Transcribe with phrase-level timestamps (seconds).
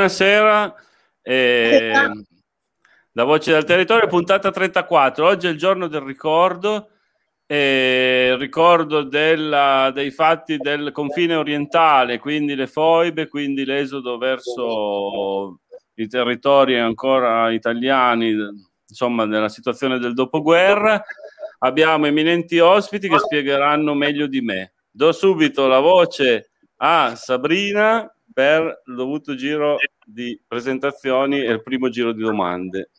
[0.00, 0.74] Buonasera.
[1.20, 1.92] Eh,
[3.12, 5.26] da Voce del Territorio, puntata 34.
[5.26, 6.92] Oggi è il giorno del ricordo,
[7.44, 15.58] eh, ricordo della, dei fatti del confine orientale, quindi le foibe, quindi l'esodo verso
[15.96, 18.34] i territori ancora italiani,
[18.88, 21.04] insomma, nella situazione del dopoguerra.
[21.58, 24.72] Abbiamo eminenti ospiti che spiegheranno meglio di me.
[24.90, 31.88] Do subito la voce a Sabrina per il dovuto giro di presentazioni e il primo
[31.88, 32.90] giro di domande.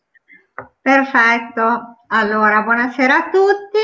[0.82, 3.80] Perfetto, allora buonasera a tutti.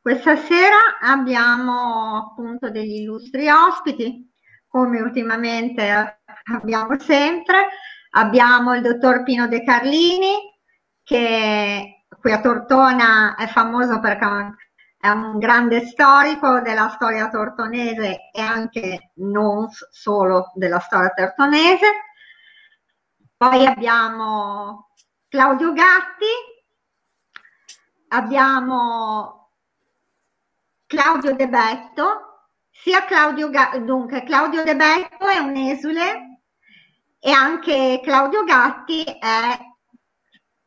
[0.00, 4.30] Questa sera abbiamo appunto degli illustri ospiti,
[4.66, 6.18] come ultimamente
[6.52, 7.68] abbiamo sempre.
[8.12, 10.34] Abbiamo il dottor Pino De Carlini,
[11.04, 14.24] che qui a Tortona è famoso perché
[15.00, 21.86] è un grande storico della storia tortonese e anche non solo della storia tortonese.
[23.34, 24.90] Poi abbiamo
[25.28, 26.26] Claudio Gatti,
[28.08, 29.52] abbiamo
[30.84, 33.50] Claudio De Betto, sia Claudio,
[33.82, 36.42] dunque, Claudio De Betto è un esule
[37.18, 39.69] e anche Claudio Gatti è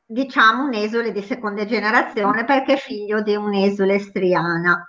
[0.05, 4.87] diciamo un esule di seconda generazione perché è figlio di un'esule striana.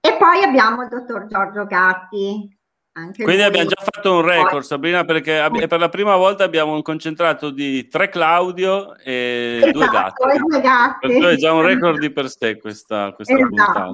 [0.00, 2.54] E poi abbiamo il dottor Giorgio Gatti.
[2.96, 6.80] Quindi abbiamo già fatto un record, Sabrina, perché ab- per la prima volta abbiamo un
[6.80, 10.22] concentrato di tre Claudio e esatto, due gatti.
[10.22, 11.08] E due gatti.
[11.08, 13.90] Per è già un record di per sé questa, questa esatto, puntata.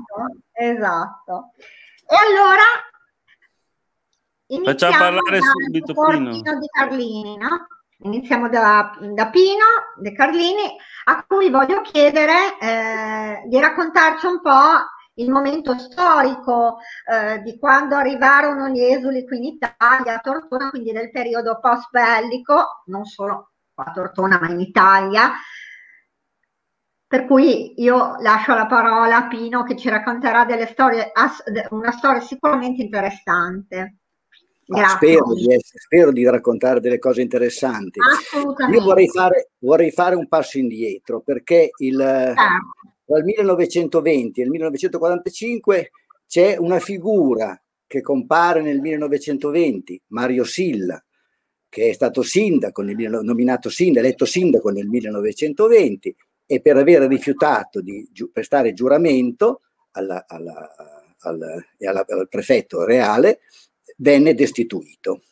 [0.52, 1.50] Esatto.
[2.06, 2.62] E allora
[4.64, 5.94] Facciamo parlare subito.
[5.94, 7.66] Pino di Carlini, no?
[8.04, 9.64] Iniziamo da, da, Pino
[9.96, 14.50] De Carlini, a cui voglio chiedere eh, di raccontarci un po'
[15.14, 20.90] il momento storico eh, di quando arrivarono gli esuli qui in Italia, a Tortona, quindi
[20.90, 25.30] del periodo post bellico, non solo a Tortona ma in Italia.
[27.06, 31.12] Per cui io lascio la parola a Pino che ci racconterà storie,
[31.70, 33.98] una storia sicuramente interessante.
[34.64, 37.98] Spero di, essere, spero di, raccontare delle cose interessanti.
[38.72, 42.34] Io vorrei fare, vorrei fare, un passo indietro perché il, ah.
[43.04, 45.90] tra il 1920 e il 1945
[46.26, 51.02] c'è una figura che compare nel 1920, Mario Silla,
[51.68, 58.08] che è stato sindaco, nominato sindaco, eletto sindaco nel 1920 e per aver rifiutato di
[58.32, 59.62] prestare giuramento
[59.92, 60.74] alla, alla,
[61.18, 61.64] alla,
[62.06, 63.40] al prefetto reale
[64.02, 65.22] venne destituito.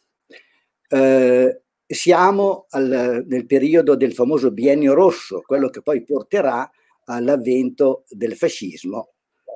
[0.89, 6.71] Eh, siamo al, nel periodo del famoso biennio rosso, quello che poi porterà
[7.05, 9.15] all'avvento del fascismo.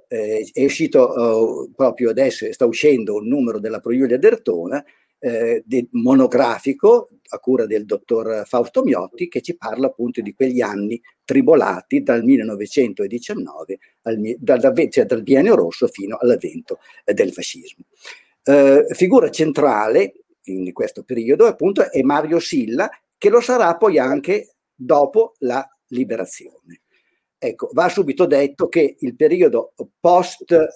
[0.09, 4.85] Eh, è uscito eh, proprio adesso, sta uscendo un numero della Proiulia d'Ertona,
[5.21, 11.01] eh, monografico a cura del dottor Fausto Miotti che ci parla appunto di quegli anni
[11.25, 17.85] tribolati dal 1919 al, dal, cioè dal biennio rosso fino all'avvento eh, del fascismo.
[18.47, 20.13] Eh, figura centrale
[20.43, 26.83] in questo periodo appunto è Mario Silla, che lo sarà poi anche dopo la liberazione.
[27.39, 30.67] Ecco, va subito detto che il periodo post, cioè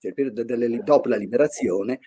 [0.00, 2.00] il periodo delle, dopo la liberazione,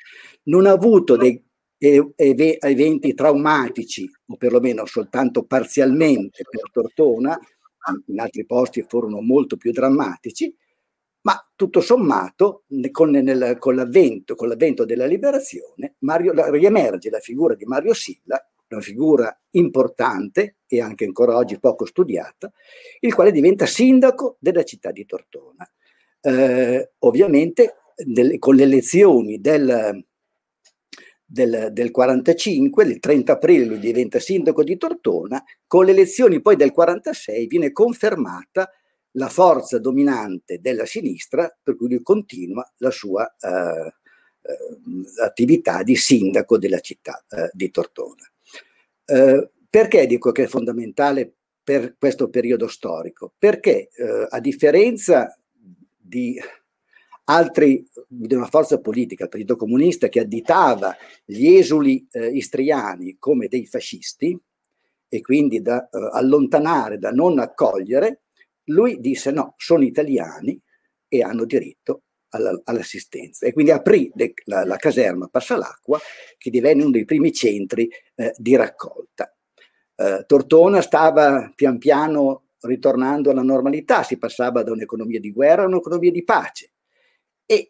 [0.43, 1.43] non ha avuto dei
[1.77, 7.37] eventi traumatici, o perlomeno soltanto parzialmente per Tortona,
[8.05, 10.55] in altri posti furono molto più drammatici,
[11.21, 17.55] ma tutto sommato, con, nel, con, l'avvento, con l'avvento, della liberazione, Mario, riemerge la figura
[17.55, 22.51] di Mario Silla, una figura importante e anche ancora oggi poco studiata,
[23.01, 25.69] il quale diventa sindaco della città di Tortona.
[26.21, 30.03] Eh, ovviamente del, con le elezioni del,
[31.25, 36.55] del, del 45, il 30 aprile lui diventa sindaco di Tortona, con le elezioni poi
[36.55, 38.69] del 46 viene confermata
[39.11, 43.93] la forza dominante della sinistra, per cui lui continua la sua eh,
[44.41, 48.31] eh, attività di sindaco della città eh, di Tortona.
[49.05, 53.33] Eh, perché dico che è fondamentale per questo periodo storico?
[53.37, 55.37] Perché eh, a differenza
[55.97, 56.39] di
[57.25, 63.47] altri di una forza politica, il Partito Comunista, che additava gli esuli eh, istriani come
[63.47, 64.37] dei fascisti
[65.07, 68.20] e quindi da eh, allontanare, da non accogliere,
[68.65, 70.59] lui disse no, sono italiani
[71.07, 73.45] e hanno diritto alla, all'assistenza.
[73.45, 75.99] E quindi aprì de, la, la, caserma Passalacqua
[76.37, 79.33] che divenne uno dei primi centri eh, di raccolta.
[79.95, 85.67] Eh, Tortona stava pian piano ritornando alla normalità, si passava da un'economia di guerra a
[85.67, 86.71] un'economia di pace.
[87.45, 87.69] E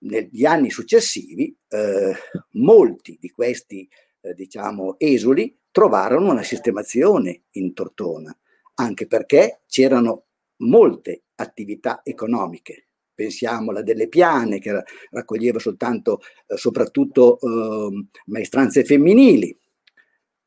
[0.00, 2.14] negli anni successivi eh,
[2.52, 3.88] molti di questi
[4.20, 8.36] eh, diciamo, esuli, trovarono una sistemazione in Tortona,
[8.80, 10.24] anche perché c'erano
[10.58, 12.86] molte attività economiche.
[13.14, 19.56] Pensiamo alla delle piane che raccoglieva soltanto, eh, soprattutto eh, maestranze femminili.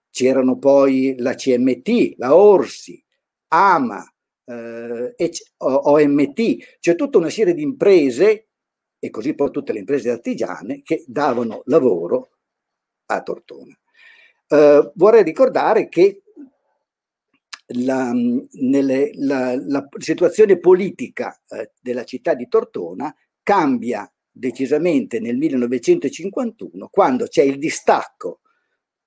[0.10, 3.02] C'erano poi la CMT, la Orsi,
[3.50, 4.04] AMA,
[4.46, 5.16] eh,
[5.58, 8.48] OMT, c'è tutta una serie di imprese
[9.00, 12.30] e così poi tutte le imprese artigiane che davano lavoro
[13.08, 13.78] a Tortona.
[14.48, 16.21] Eh, vorrei ricordare che
[17.74, 23.14] la, nelle, la, la situazione politica eh, della città di Tortona
[23.44, 28.42] cambia decisamente nel 1951 quando c'è il distacco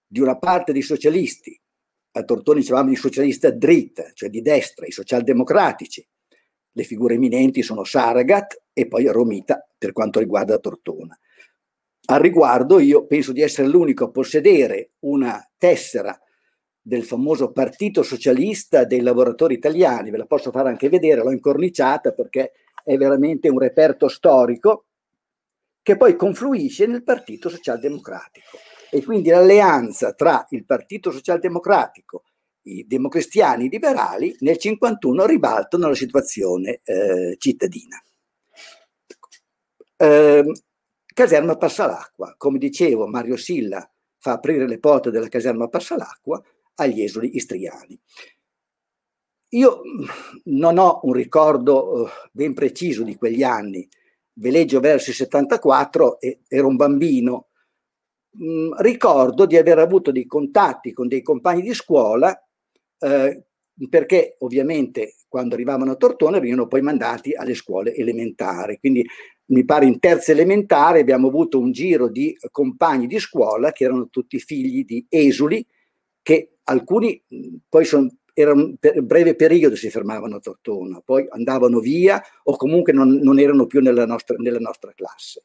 [0.07, 1.59] di una parte dei socialisti,
[2.13, 6.07] a Tortona dicevamo di socialista dritta, cioè di destra, i socialdemocratici,
[6.77, 11.19] le figure eminenti sono Saragat e poi Romita per quanto riguarda Tortona.
[12.07, 16.17] Al riguardo io penso di essere l'unico a possedere una tessera
[16.87, 22.13] del famoso Partito Socialista dei Lavoratori Italiani, ve la posso fare anche vedere, l'ho incorniciata
[22.13, 22.53] perché
[22.85, 24.85] è veramente un reperto storico
[25.81, 28.59] che poi confluisce nel Partito Socialdemocratico.
[28.91, 32.25] E quindi l'alleanza tra il Partito Socialdemocratico,
[32.65, 37.97] i democristiani liberali, nel 1951 ribaltano la situazione eh, cittadina.
[39.97, 40.53] Eh,
[41.07, 46.43] caserma Passalacqua, come dicevo, Mario Silla fa aprire le porte della caserma Passalacqua
[46.77, 47.99] agli esuli istriani.
[49.51, 50.05] Io mm,
[50.45, 53.89] non ho un ricordo eh, ben preciso di quegli anni,
[54.35, 57.49] veleggio verso il 74 e ero un bambino.
[58.43, 62.37] Mm, ricordo di aver avuto dei contatti con dei compagni di scuola
[62.99, 63.45] eh,
[63.89, 68.79] perché ovviamente quando arrivavano a Tortona venivano poi mandati alle scuole elementari.
[68.79, 69.05] Quindi
[69.47, 74.09] mi pare in terza elementare abbiamo avuto un giro di compagni di scuola che erano
[74.09, 75.65] tutti figli di esuli
[76.23, 77.23] che alcuni
[77.69, 82.93] poi son, erano per breve periodo si fermavano a Tortona, poi andavano via o comunque
[82.93, 85.45] non, non erano più nella nostra, nella nostra classe.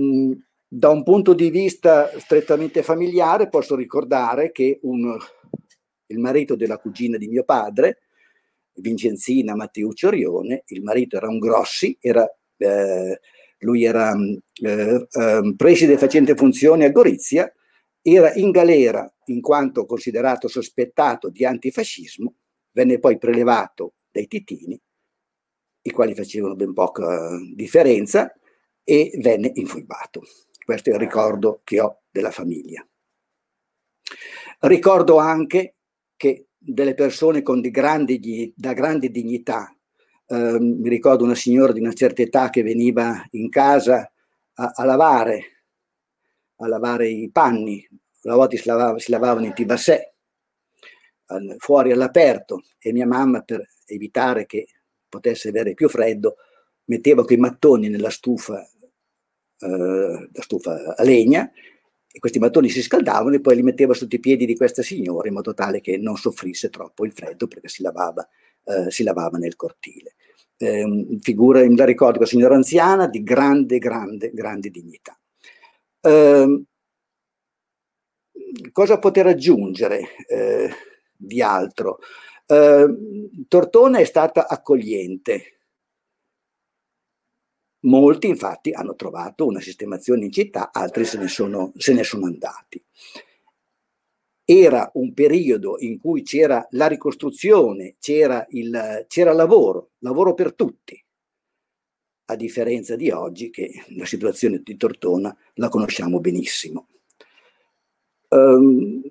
[0.00, 0.32] Mm,
[0.66, 5.16] da un punto di vista strettamente familiare posso ricordare che un,
[6.06, 7.98] il marito della cugina di mio padre,
[8.76, 13.20] Vincenzina Matteuccio Orione, il marito era un Grossi, era, eh,
[13.58, 17.52] lui era eh, eh, preside facente funzioni a Gorizia,
[18.06, 22.34] era in galera in quanto considerato sospettato di antifascismo,
[22.72, 24.78] venne poi prelevato dai titini,
[25.82, 28.32] i quali facevano ben poca differenza,
[28.84, 30.22] e venne infuibato.
[30.62, 32.86] Questo è il ricordo che ho della famiglia.
[34.60, 35.76] Ricordo anche
[36.16, 39.74] che delle persone con di grandi, da grande dignità,
[40.26, 44.10] eh, mi ricordo una signora di una certa età che veniva in casa
[44.54, 45.53] a, a lavare,
[46.56, 47.86] a lavare i panni,
[48.22, 50.12] una volta si, lavava, si lavavano in tibassè,
[51.58, 54.66] fuori all'aperto, e mia mamma, per evitare che
[55.08, 56.36] potesse avere più freddo,
[56.84, 61.50] metteva quei mattoni nella stufa, eh, la stufa a legna,
[62.16, 65.26] e questi mattoni si scaldavano e poi li metteva sotto i piedi di questa signora
[65.26, 68.24] in modo tale che non soffrisse troppo il freddo perché si lavava,
[68.62, 70.14] eh, si lavava nel cortile.
[70.56, 75.18] Eh, figura, la ricordo, una signora anziana di grande, grande, grande dignità.
[76.06, 76.64] Eh,
[78.72, 80.70] cosa poter aggiungere eh,
[81.16, 81.98] di altro?
[82.46, 82.86] Eh,
[83.48, 85.60] Tortona è stata accogliente.
[87.84, 92.26] Molti infatti hanno trovato una sistemazione in città, altri se ne sono, se ne sono
[92.26, 92.82] andati.
[94.46, 101.02] Era un periodo in cui c'era la ricostruzione, c'era, il, c'era lavoro, lavoro per tutti,
[102.26, 106.88] a differenza di oggi che la situazione di Tortona la conosciamo benissimo.
[108.28, 109.02] Um,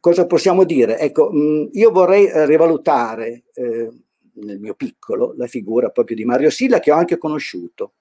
[0.00, 0.98] cosa possiamo dire?
[0.98, 3.92] Ecco, mm, io vorrei eh, rivalutare eh,
[4.34, 7.94] nel mio piccolo la figura proprio di Mario Silla che ho anche conosciuto,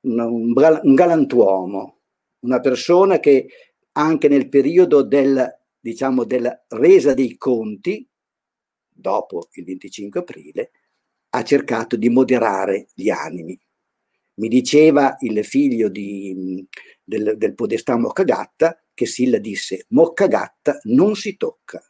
[0.00, 1.98] un, un, un galantuomo,
[2.40, 3.48] una persona che
[3.92, 8.06] anche nel periodo del, diciamo, della resa dei conti,
[8.88, 10.70] dopo il 25 aprile,
[11.34, 13.58] ha cercato di moderare gli animi.
[14.34, 16.66] Mi diceva il figlio di,
[17.02, 21.82] del, del podestà Moccagatta che Silla disse Moccagatta non si tocca.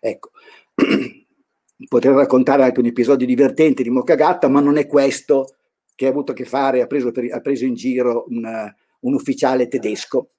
[0.00, 0.30] Ecco,
[1.88, 5.56] potrei raccontare anche un episodio divertente di Moccagatta, ma non è questo
[5.94, 9.14] che ha avuto a che fare, ha preso, per, ha preso in giro un, un
[9.14, 10.30] ufficiale tedesco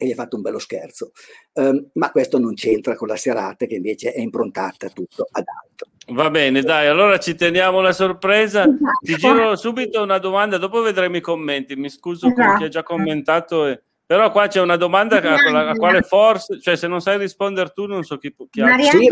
[0.00, 1.12] e gli ha fatto un bello scherzo.
[1.52, 5.88] Um, ma questo non c'entra con la serata che invece è improntata tutto ad altro.
[6.14, 8.64] Va bene, dai, allora ci teniamo la sorpresa.
[8.64, 11.76] Ti giro subito una domanda, dopo vedremo i commenti.
[11.76, 12.42] Mi scuso esatto.
[12.42, 16.02] con chi ha già commentato e Però qua c'è una domanda a, la, a quale
[16.02, 18.76] forse, cioè se non sai rispondere tu non so chi, chi ha...
[18.76, 19.06] Sì,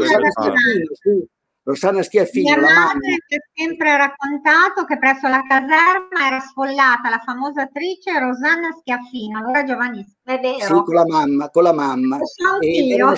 [1.69, 2.57] Rossana Schiaffino.
[2.57, 8.19] Mia madre mi ha sempre raccontato che presso la caserma era sfollata la famosa attrice
[8.19, 10.61] Rosanna Schiaffino, allora giovanissima, è vero?
[10.61, 12.19] Sì, con la mamma, con la mamma.
[12.61, 13.15] Ed erano,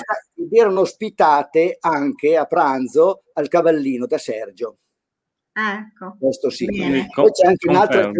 [0.51, 4.79] erano ospitate anche a pranzo al Cavallino da Sergio.
[5.53, 6.17] Ecco.
[6.19, 6.67] Questo sì.
[6.67, 8.11] Poi c'è anche, un'altra,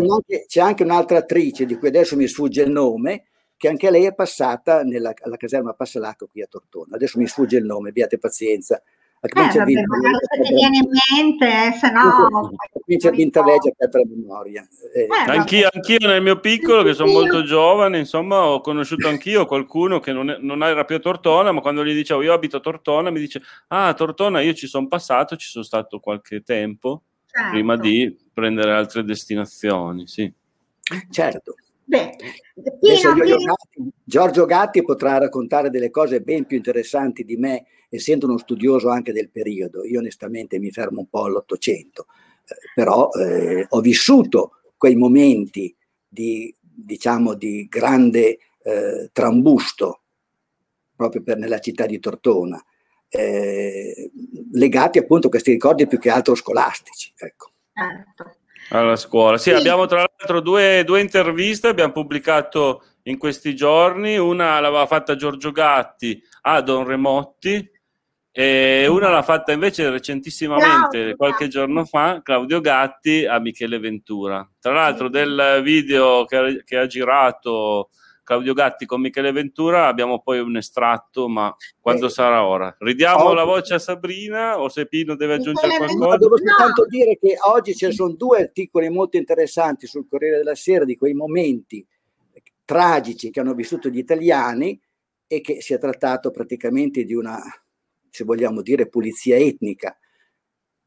[0.47, 3.25] c'è anche un'altra attrice di cui adesso mi sfugge il nome,
[3.57, 6.95] che anche lei è passata nella, alla caserma Passalacco qui a Tortona.
[6.95, 8.81] Adesso mi sfugge il nome, abbiate pazienza.
[9.23, 12.51] A eh, vabbè, se ti viene in mente, se no...
[12.73, 14.67] Comincia a vintaleggia per la memoria.
[14.95, 19.45] Eh, eh, anch'io, anch'io, nel mio piccolo, che sono molto giovane, insomma, ho conosciuto anch'io
[19.45, 22.57] qualcuno che non, è, non era più a Tortona, ma quando gli dicevo io abito
[22.57, 27.03] a Tortona, mi dice, ah, Tortona io ci sono passato, ci sono stato qualche tempo,
[27.27, 27.51] certo.
[27.51, 30.33] prima di prendere altre destinazioni, sì.
[31.11, 31.55] Certo.
[31.85, 32.17] Beh,
[32.81, 38.39] Giorgio, Gatti, Giorgio Gatti potrà raccontare delle cose ben più interessanti di me, essendo uno
[38.39, 39.85] studioso anche del periodo.
[39.85, 42.07] Io onestamente mi fermo un po' all'Ottocento,
[42.47, 45.75] eh, però eh, ho vissuto quei momenti
[46.09, 50.03] di, diciamo, di grande eh, trambusto
[50.97, 52.63] proprio per, nella città di Tortona,
[53.09, 54.11] eh,
[54.53, 57.13] legati appunto a questi ricordi più che altro scolastici.
[57.17, 57.53] Ecco.
[57.73, 58.39] Certo
[58.71, 59.39] alla scuola.
[59.39, 64.87] Sì, sì, abbiamo tra l'altro due, due interviste, abbiamo pubblicato in questi giorni, una l'aveva
[64.87, 67.69] fatta Giorgio Gatti a Don Remotti
[68.33, 71.17] e una l'ha fatta invece recentissimamente, Claudio.
[71.17, 74.49] qualche giorno fa, Claudio Gatti a Michele Ventura.
[74.59, 77.91] Tra l'altro del video che ha, che ha girato
[78.31, 82.73] Claudio Gatti con Michele Ventura abbiamo poi un estratto, ma quando eh, sarà ora?
[82.79, 83.35] Ridiamo oggi.
[83.35, 86.17] la voce a Sabrina o se Pino deve aggiungere qualcosa?
[86.17, 86.89] Devo soltanto no.
[86.89, 91.13] dire che oggi ci sono due articoli molto interessanti sul Corriere della Sera di quei
[91.13, 91.85] momenti
[92.65, 94.81] tragici che hanno vissuto gli italiani
[95.27, 97.43] e che si è trattato praticamente di una,
[98.11, 99.97] se vogliamo dire, pulizia etnica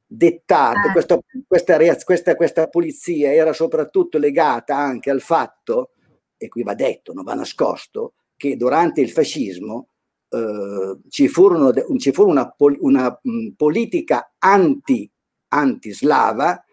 [0.06, 0.92] dettata, ah.
[0.92, 5.92] questa, questa, questa, questa pulizia era soprattutto legata anche al fatto
[6.38, 9.90] e qui va detto, non va nascosto, che durante il fascismo
[10.30, 15.10] eh, ci, furono, ci fu una, una mh, politica anti,
[15.48, 16.64] anti-slava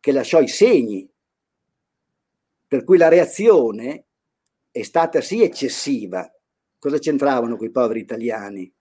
[0.00, 1.08] che lasciò i segni,
[2.66, 4.06] per cui la reazione
[4.70, 6.28] è stata sì eccessiva.
[6.78, 8.72] Cosa c'entravano quei poveri italiani?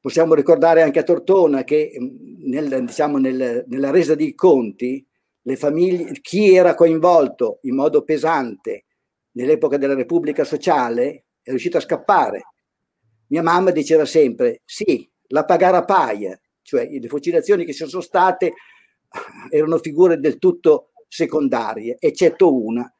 [0.00, 5.04] Possiamo ricordare anche a Tortona che nel, diciamo, nel, nella resa dei conti
[5.56, 8.84] famiglie, chi era coinvolto in modo pesante
[9.32, 12.42] nell'epoca della Repubblica Sociale, è riuscito a scappare.
[13.28, 18.54] Mia mamma diceva sempre, sì, la pagara paia, cioè le fucilazioni che ci sono state
[19.50, 22.90] erano figure del tutto secondarie, eccetto una,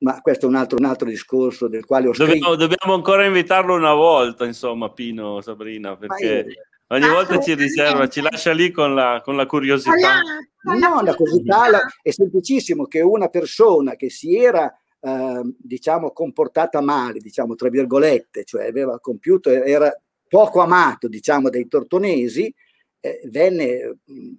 [0.00, 2.32] ma questo è un altro, un altro discorso del quale ho scritto.
[2.32, 6.46] Dobbiamo, dobbiamo, ancora invitarlo una volta, insomma, Pino, Sabrina, perché
[6.88, 10.20] ogni volta ci riserva, ci lascia lì con la, con la curiosità.
[10.62, 11.66] No, la curiosità
[12.02, 18.44] è semplicissimo che una persona che si era Ehm, diciamo comportata male, diciamo tra virgolette,
[18.44, 19.90] cioè aveva compiuto, era
[20.28, 22.54] poco amato diciamo dai tortonesi,
[23.00, 24.32] eh, venne mh,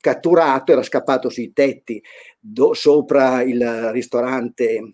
[0.00, 2.02] catturato, era scappato sui tetti
[2.38, 4.92] do, sopra il ristorante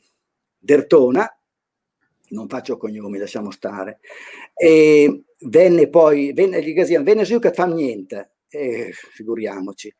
[0.58, 1.28] Dertona,
[2.28, 4.00] non faccio cognomi, lasciamo stare,
[4.54, 9.94] e venne poi, venne, gli venne su che fa niente, eh, figuriamoci,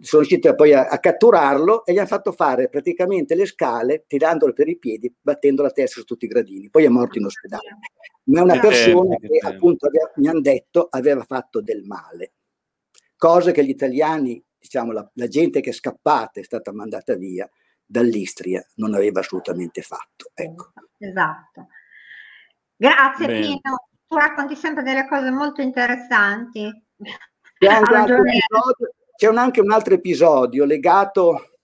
[0.00, 4.52] sono riusciti poi a, a, catturarlo e gli hanno fatto fare praticamente le scale tirandolo
[4.52, 6.68] per i piedi, battendo la testa su tutti i gradini.
[6.68, 7.78] Poi è morto in ospedale.
[8.24, 12.32] Ma è una persona che appunto aveva, mi hanno detto aveva fatto del male,
[13.18, 17.46] cosa che gli italiani, diciamo la, la gente che è scappata, è stata mandata via
[17.84, 20.30] dall'Istria, non aveva assolutamente fatto.
[20.32, 20.72] Ecco.
[20.96, 21.66] Esatto.
[22.76, 23.40] Grazie Bene.
[23.40, 26.70] Pino, tu racconti sempre delle cose molto interessanti.
[27.58, 31.58] C'è anche, episodio, c'è un, anche un altro episodio legato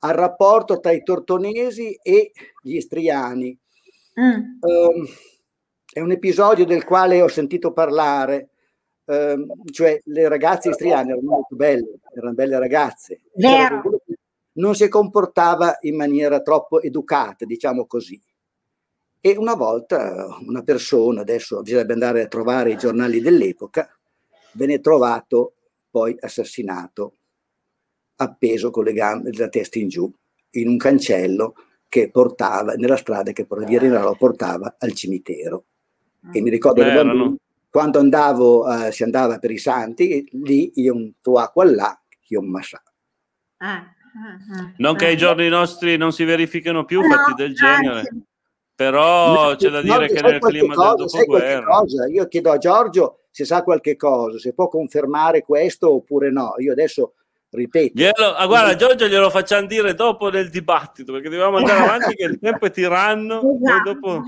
[0.00, 3.56] al rapporto tra i tortonesi e gli istriani.
[4.18, 4.58] Mm.
[4.60, 5.06] Um,
[5.92, 8.50] è un episodio del quale ho sentito parlare,
[9.08, 13.20] um, cioè le ragazze istriane erano molto belle, erano belle ragazze.
[14.52, 18.20] Non si comportava in maniera troppo educata, diciamo così.
[19.20, 23.88] E una volta una persona, adesso bisognerebbe andare a trovare i giornali dell'epoca,
[24.52, 25.54] venne trovato
[25.90, 27.14] poi assassinato,
[28.16, 30.12] appeso con le gambe, la testa in giù,
[30.50, 31.54] in un cancello
[31.88, 35.64] che portava, nella strada che por via Rinaldo portava al cimitero.
[36.32, 37.36] E mi ricordo Beh, bambino,
[37.70, 42.40] quando andavo, uh, si andava per i santi, lì io un tuo acqua là, io
[42.40, 42.82] un massà.
[43.58, 47.54] Ah, ah, ah, non che ai giorni nostri non si verificano più no, fatti del
[47.54, 48.08] genere.
[48.74, 51.82] però c'è da dire che nel clima cosa, del dopoguerra...
[52.12, 56.54] Io chiedo a Giorgio se sa qualche cosa, se può confermare questo oppure no.
[56.58, 57.14] Io adesso
[57.50, 57.92] ripeto.
[57.94, 62.24] Glielo, ah, guarda, Giorgio glielo facciamo dire dopo nel dibattito, perché dobbiamo andare avanti che
[62.24, 63.38] il tempo è tiranno.
[63.38, 63.92] Esatto.
[63.92, 64.22] Dopo...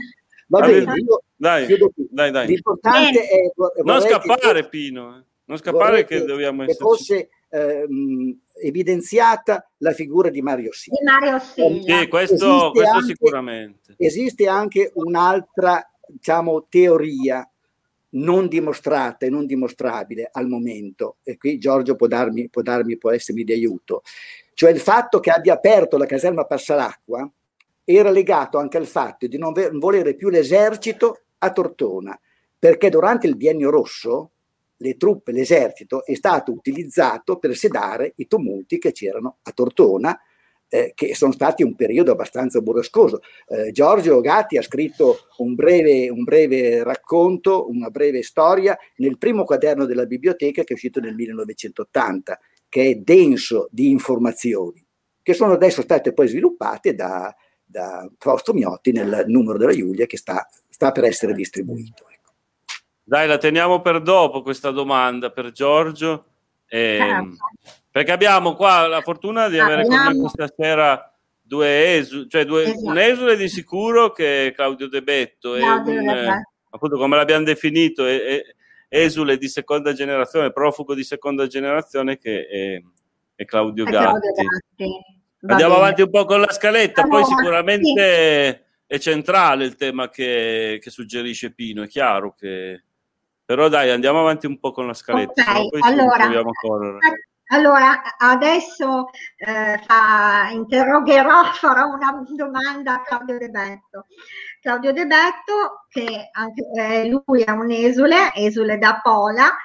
[0.50, 1.66] Va bene, io dai,
[2.11, 2.47] dai, dai.
[2.49, 3.52] L'importante è...
[3.85, 4.69] Non scappare, che...
[4.69, 5.16] Pino.
[5.16, 5.25] Eh.
[5.45, 6.78] Non scappare che, che dobbiamo essere...
[6.78, 10.97] fosse ehm, evidenziata la figura di Mario Silla.
[10.99, 12.00] Di Mario Silla.
[12.00, 13.95] Sì, questo, questo anche, sicuramente.
[13.97, 17.49] Esiste anche un'altra diciamo, teoria
[18.12, 23.12] non dimostrata e non dimostrabile al momento, e qui Giorgio può darmi, può darmi, può
[23.12, 24.02] essermi di aiuto,
[24.54, 27.30] cioè il fatto che abbia aperto la caserma Passalacqua
[27.97, 32.18] era legato anche al fatto di non volere più l'esercito a Tortona,
[32.59, 34.32] perché durante il biennio rosso
[34.76, 40.18] le truppe, l'esercito è stato utilizzato per sedare i tumulti che c'erano a Tortona,
[40.68, 43.20] eh, che sono stati un periodo abbastanza burrascoso.
[43.49, 49.44] Eh, Giorgio Gatti ha scritto un breve, un breve, racconto, una breve storia nel primo
[49.44, 54.85] quaderno della biblioteca che è uscito nel 1980, che è denso di informazioni,
[55.23, 57.35] che sono adesso state poi sviluppate da,
[57.70, 62.04] da Fausto Miotti nel numero della Giulia che sta, sta per essere distribuito.
[62.10, 62.32] Ecco.
[63.02, 66.26] Dai, la teniamo per dopo questa domanda per Giorgio.
[66.66, 67.28] Eh.
[67.90, 70.04] Perché abbiamo qua la fortuna di avere abbiamo...
[70.04, 72.86] con noi questa sera due esuli, cioè due, esatto.
[72.86, 77.45] un esule di sicuro che è Claudio De Betto e un, eh, appunto come l'abbiamo
[77.45, 78.42] definito è, è,
[78.88, 82.80] esule di seconda generazione, profugo di seconda generazione che è,
[83.34, 83.97] è Claudio Gatti.
[83.97, 84.32] Claudio
[84.76, 85.20] Gatti.
[85.42, 85.84] Andiamo bene.
[85.84, 88.94] avanti un po' con la scaletta, allora, poi sicuramente sì.
[88.94, 92.84] è centrale il tema che, che, suggerisce Pino, è chiaro che...
[93.44, 95.42] Però dai, andiamo avanti un po' con la scaletta.
[95.42, 96.28] Okay, allora,
[97.52, 104.06] allora, adesso eh, fa, interrogherò, farò una domanda a Claudio De Betto.
[104.60, 109.56] Claudio De Betto, che anche eh, lui è un esule, esule da Pola,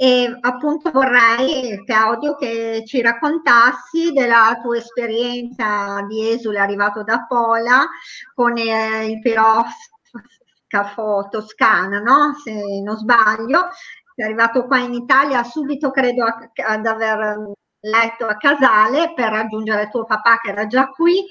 [0.00, 7.84] e appunto vorrei, Claudio, che ci raccontassi della tua esperienza di esule arrivato da Pola
[8.32, 12.34] con eh, il piroscafo toscana, no?
[12.44, 13.70] se non sbaglio.
[14.14, 20.04] Sei arrivato qua in Italia subito, credo, ad aver letto a Casale per raggiungere tuo
[20.04, 21.24] papà che era già qui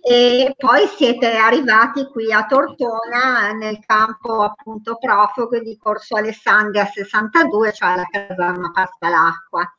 [0.00, 7.72] e poi siete arrivati qui a Tortona nel campo appunto profughi di Corso Alessandria 62,
[7.72, 9.70] cioè la caserma Pasta l'Acqua.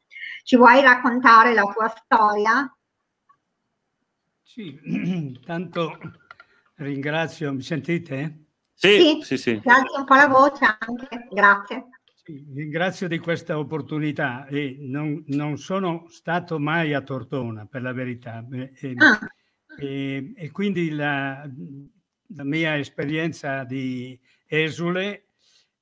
[0.43, 2.77] Ci vuoi raccontare la tua storia?
[4.41, 5.97] Sì, tanto
[6.75, 8.45] ringrazio, mi sentite?
[8.73, 9.37] Sì, sì, sì.
[9.37, 9.61] sì.
[9.63, 11.87] Alzi un po' la voce anche, grazie.
[12.25, 17.91] Sì, ringrazio di questa opportunità e non, non, sono stato mai a Tortona, per la
[17.91, 18.47] verità.
[18.49, 19.19] E, ah.
[19.77, 21.45] e, e quindi la,
[22.27, 25.31] la, mia esperienza di esule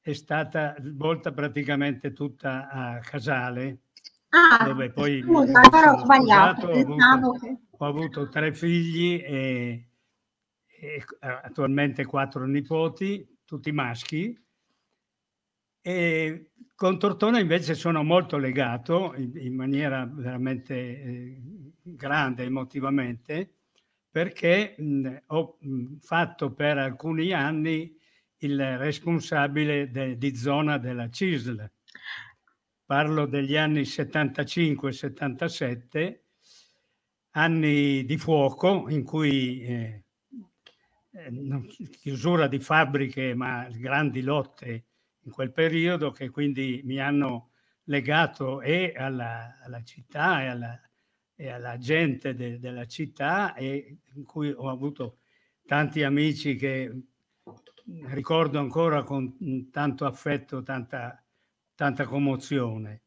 [0.02, 3.82] è stata svolta praticamente tutta a Casale,
[4.30, 5.62] ah, dove poi scusa,
[5.94, 6.70] ho sbagliato.
[6.70, 7.58] Ho, avuto, che...
[7.70, 9.90] ho avuto tre figli e,
[10.66, 14.36] e attualmente quattro nipoti, tutti maschi
[15.82, 21.42] e con Tortona invece sono molto legato in, in maniera veramente eh,
[21.82, 23.56] grande emotivamente
[24.10, 25.58] perché mh, ho
[26.02, 27.98] fatto per alcuni anni
[28.40, 31.72] il responsabile de, di zona della CISL.
[32.86, 36.20] Parlo degli anni 75-77,
[37.32, 40.04] anni di fuoco in cui eh,
[41.12, 41.32] eh,
[41.92, 44.88] chiusura di fabbriche ma grandi lotte
[45.24, 47.52] in quel periodo che quindi mi hanno
[47.86, 50.82] legato e alla, alla città e alla,
[51.36, 55.20] e alla gente de, della città e in cui ho avuto
[55.66, 56.92] tanti amici che
[58.06, 61.24] ricordo ancora con tanto affetto, tanta,
[61.76, 63.04] tanta commozione.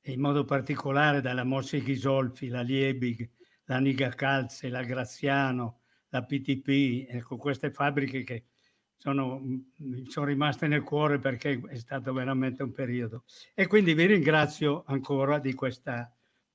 [0.00, 3.30] E in modo particolare dalla Mossi Ghisolfi, la Liebig,
[3.64, 8.44] la Niga Calze, la Graziano, la PTP, ecco queste fabbriche che
[9.02, 13.24] sono, mm, sono rimaste nel cuore perché è stato veramente un periodo.
[13.52, 16.08] E quindi vi ringrazio ancora di questa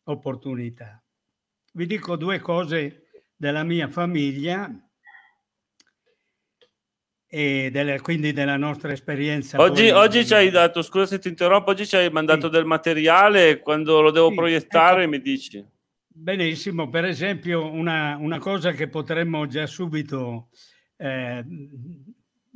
[0.03, 1.03] opportunità.
[1.73, 4.71] Vi dico due cose della mia famiglia
[7.27, 9.59] e delle, quindi della nostra esperienza.
[9.59, 12.53] Oggi, oggi ci hai dato, scusa se ti interrompo, oggi ci hai mandato sì.
[12.53, 15.65] del materiale, quando lo devo sì, proiettare ecco, mi dici.
[16.07, 20.47] Benissimo, per esempio una, una cosa che potremmo già subito
[20.95, 21.43] eh,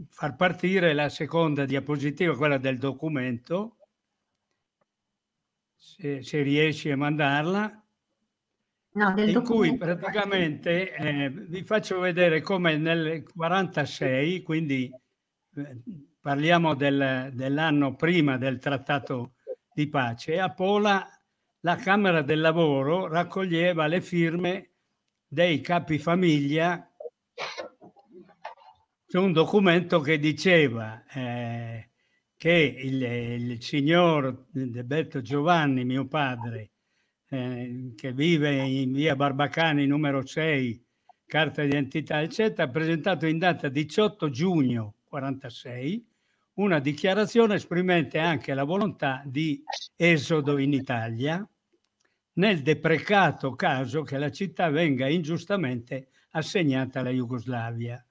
[0.09, 3.77] far partire la seconda diapositiva, quella del documento,
[5.75, 7.83] se, se riesci a mandarla.
[8.93, 14.91] No, in cui praticamente eh, vi faccio vedere come nel 46, quindi
[15.55, 15.81] eh,
[16.19, 19.35] parliamo del, dell'anno prima del trattato
[19.73, 21.07] di pace, a Pola
[21.61, 24.71] la Camera del Lavoro raccoglieva le firme
[25.27, 26.90] dei capifamiglia
[29.12, 31.89] su un documento che diceva eh,
[32.38, 36.71] che il, il signor Deberto Giovanni, mio padre,
[37.28, 40.86] eh, che vive in via Barbacani numero 6,
[41.26, 46.08] carta di identità, eccetera, ha presentato in data 18 giugno 46
[46.54, 49.62] una dichiarazione esprimente anche la volontà di
[49.97, 51.45] esodo in Italia
[52.36, 58.02] nel deprecato caso che la città venga ingiustamente assegnata alla Jugoslavia.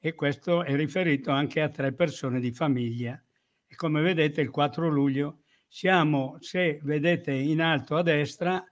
[0.00, 3.20] E questo è riferito anche a tre persone di famiglia.
[3.66, 8.64] E come vedete il 4 luglio siamo, se vedete in alto a destra,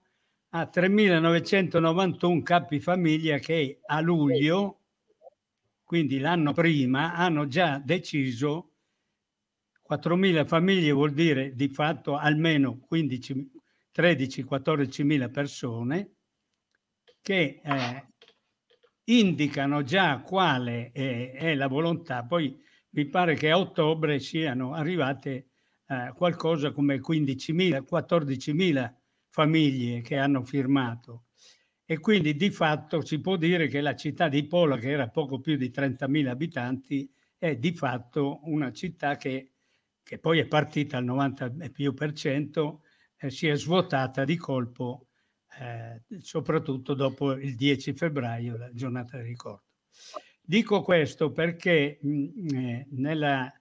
[0.49, 4.81] a 3.991 capi famiglia che a luglio,
[5.83, 8.71] quindi l'anno prima, hanno già deciso
[9.89, 13.51] 4.000 famiglie vuol dire di fatto almeno 15,
[13.95, 16.11] 13-14.000 persone
[17.21, 18.06] che eh,
[19.09, 22.23] indicano già quale è, è, la volontà.
[22.23, 22.57] Poi
[22.91, 25.47] mi pare che a ottobre siano arrivate
[25.87, 28.93] eh, qualcosa come 15.000, 14.000
[29.29, 31.25] famiglie che hanno firmato.
[31.85, 35.39] E quindi di fatto si può dire che la città di Pola, che era poco
[35.39, 39.53] più di 30.000 abitanti, è di fatto una città che,
[40.03, 42.81] che poi è partita al 90 più per cento,
[43.17, 45.06] eh, si è svuotata di colpo,
[45.59, 49.63] eh, soprattutto dopo il 10 febbraio, la giornata del ricordo.
[50.41, 53.51] Dico questo perché mh, mm, eh, nella,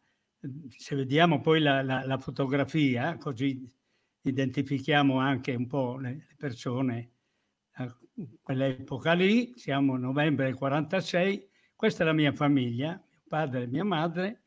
[0.69, 3.69] se vediamo poi la, la, la, fotografia, così
[4.23, 7.11] identifichiamo anche un po' le persone
[7.73, 7.97] a
[8.43, 14.45] quell'epoca lì, siamo novembre 46, questa è la mia famiglia, mio padre e mia madre,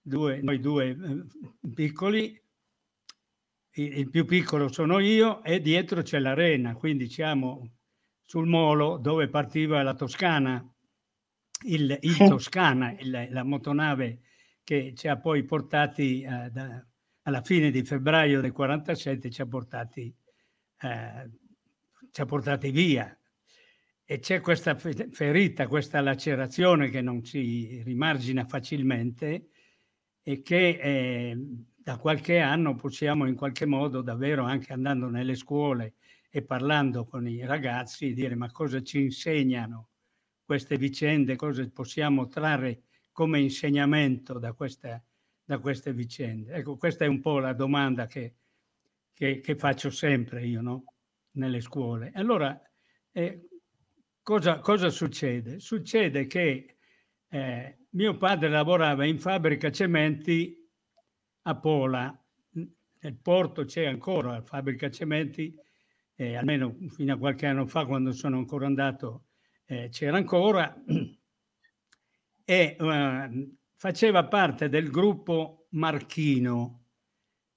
[0.00, 2.40] due, noi due eh, piccoli,
[3.84, 7.70] il, più piccolo sono io e dietro c'è l'arena, quindi siamo
[8.24, 10.64] sul molo dove partiva la Toscana,
[11.66, 14.20] il, il Toscana, il, la motonave
[14.62, 16.84] che ci ha poi portati eh, da,
[17.22, 20.14] alla fine di febbraio del 47 ci ha portati,
[20.80, 21.30] eh,
[22.10, 23.14] ci ha portati via.
[24.04, 29.50] E c'è questa ferita, questa lacerazione che non si rimargina facilmente
[30.22, 31.38] e che eh,
[31.82, 35.94] da qualche anno possiamo in qualche modo davvero anche andando nelle scuole
[36.28, 39.88] e parlando con i ragazzi dire ma cosa ci insegnano
[40.44, 45.02] queste vicende, cosa possiamo trarre come insegnamento da, questa,
[45.42, 46.52] da queste vicende?
[46.54, 48.34] Ecco, questa è un po' la domanda che,
[49.14, 50.84] che, che faccio sempre io, no?
[51.32, 52.10] Nelle scuole.
[52.14, 52.60] Allora,
[53.12, 53.48] eh,
[54.22, 55.60] cosa, cosa, succede?
[55.60, 56.76] Succede che
[57.28, 60.59] eh, mio padre lavorava in fabbrica cementi
[61.50, 62.24] a Pola.
[63.02, 65.54] Nel porto c'è ancora la fabbrica cementi,
[66.14, 69.26] eh, almeno fino a qualche anno fa, quando sono ancora andato,
[69.64, 70.74] eh, c'era ancora
[72.44, 76.86] e uh, faceva parte del gruppo Marchino,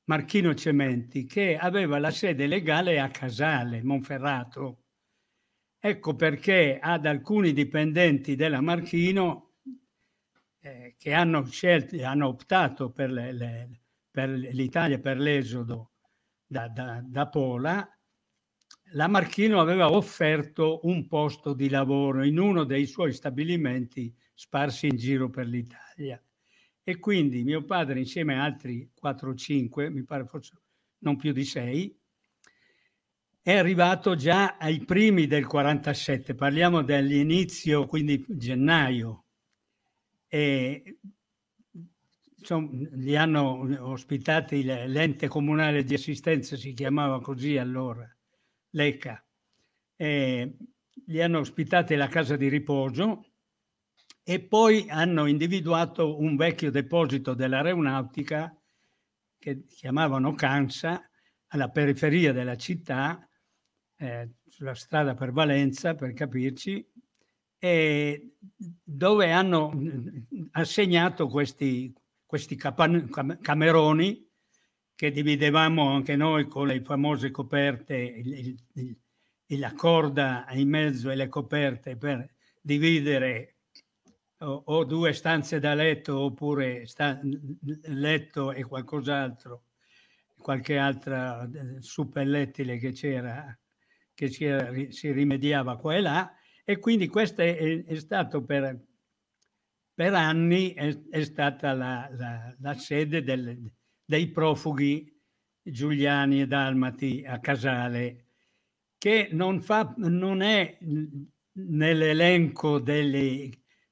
[0.05, 4.83] Marchino Cementi, che aveva la sede legale a Casale, Monferrato.
[5.79, 9.55] Ecco perché ad alcuni dipendenti della Marchino
[10.59, 13.81] eh, che hanno, scelto, hanno optato per, le, le,
[14.13, 15.93] per l'Italia, per l'esodo
[16.45, 17.97] da, da, da Pola,
[18.91, 24.97] la Marchino aveva offerto un posto di lavoro in uno dei suoi stabilimenti sparsi in
[24.97, 26.23] giro per l'Italia.
[26.83, 30.61] E quindi mio padre, insieme a altri 4 o 5, mi pare forse
[30.99, 31.99] non più di 6,
[33.41, 39.25] è arrivato già ai primi del 47, parliamo dell'inizio, quindi gennaio.
[40.27, 40.99] E
[42.43, 48.05] insomma, li hanno ospitati l'ente comunale di assistenza, si chiamava così allora,
[48.71, 49.25] l'ECA.
[49.95, 50.57] E
[51.05, 53.25] li hanno ospitati alla casa di riposo
[54.23, 58.55] e poi hanno individuato un vecchio deposito dell'aeronautica
[59.39, 61.09] che chiamavano Cansa,
[61.47, 63.27] alla periferia della città,
[63.97, 66.85] eh, sulla strada per Valenza, per capirci,
[68.83, 69.71] dove hanno
[70.51, 71.93] assegnato questi,
[72.33, 74.27] questi capan- cameroni
[74.95, 78.33] che dividevamo anche noi con le famose coperte, il,
[78.73, 78.97] il,
[79.45, 82.27] il, la corda in mezzo e le coperte per
[82.59, 83.57] dividere
[84.39, 87.19] o, o due stanze da letto oppure sta,
[87.83, 89.65] letto e qualcos'altro,
[90.35, 91.47] qualche altra
[91.81, 93.55] suppellettile che c'era,
[94.11, 94.47] che si,
[94.89, 96.35] si rimediava qua e là.
[96.63, 98.75] E quindi questo è, è stato per,
[99.93, 103.71] per anni è, è stata la, la, la sede del,
[104.03, 105.11] dei profughi
[105.61, 108.25] giuliani e dalmati a Casale,
[108.97, 110.77] che non, fa, non è
[111.53, 113.49] nell'elenco delle,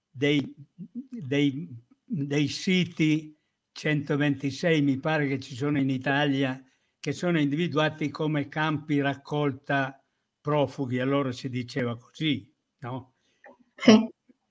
[0.09, 1.69] dei, dei,
[2.03, 3.37] dei siti
[3.71, 6.61] 126, mi pare che ci sono in Italia,
[6.99, 10.03] che sono individuati come campi raccolta
[10.39, 13.15] profughi, allora si diceva così, no?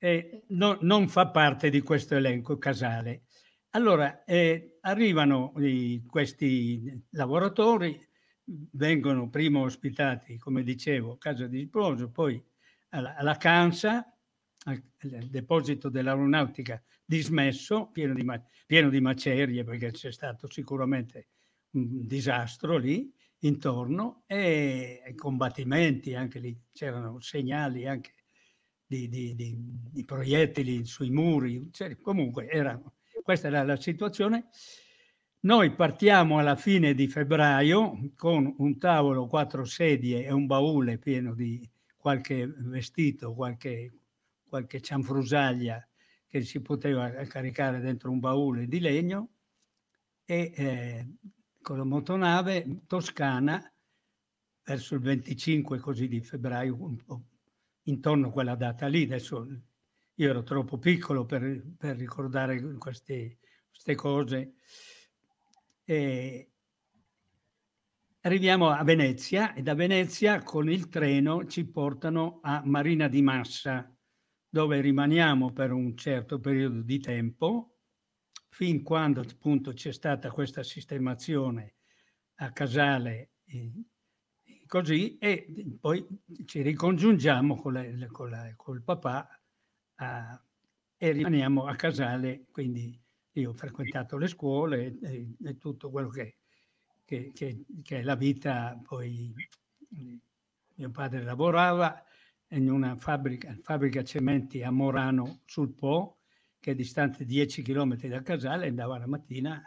[0.02, 3.24] E no, non fa parte di questo elenco Casale.
[3.72, 8.00] Allora, eh, arrivano i, questi lavoratori,
[8.42, 12.42] vengono prima ospitati, come dicevo, a casa di riposo, poi
[12.88, 14.10] alla, alla Cansa,
[14.64, 14.82] al,
[15.12, 18.24] al deposito dell'aeronautica dismesso, pieno di,
[18.66, 21.28] pieno di macerie, perché c'è stato sicuramente
[21.72, 28.14] un disastro lì intorno, e combattimenti, anche lì c'erano segnali anche
[28.90, 34.48] di, di, di, di proiettili sui muri, cioè, comunque erano questa era la situazione.
[35.42, 41.34] Noi partiamo alla fine di febbraio con un tavolo, quattro sedie e un baule pieno
[41.34, 41.64] di
[41.96, 43.92] qualche vestito, qualche,
[44.48, 45.86] qualche cianfrusaglia
[46.26, 49.28] che si poteva caricare dentro un baule di legno
[50.24, 51.08] e eh,
[51.62, 53.72] con la motonave toscana
[54.64, 56.76] verso il 25 così di febbraio,
[57.84, 59.46] intorno a quella data lì, adesso
[60.14, 63.38] io ero troppo piccolo per, per ricordare queste,
[63.68, 64.54] queste cose.
[65.84, 66.50] E
[68.20, 73.94] arriviamo a Venezia e da Venezia con il treno ci portano a Marina di Massa,
[74.48, 77.78] dove rimaniamo per un certo periodo di tempo,
[78.48, 81.76] fin quando appunto c'è stata questa sistemazione
[82.36, 83.30] a Casale
[84.70, 86.06] così, e poi
[86.44, 89.28] ci ricongiungiamo con, la, con, la, con il papà
[89.96, 90.40] a,
[90.96, 92.96] e rimaniamo a Casale, quindi
[93.32, 96.36] io ho frequentato le scuole e, e tutto quello che,
[97.04, 98.80] che, che, che, è la vita.
[98.80, 99.34] Poi
[99.88, 102.04] mio padre lavorava
[102.50, 106.18] in una fabbrica, fabbrica cementi a Morano sul Po,
[106.60, 109.60] che è distante 10 km da Casale, andava la mattina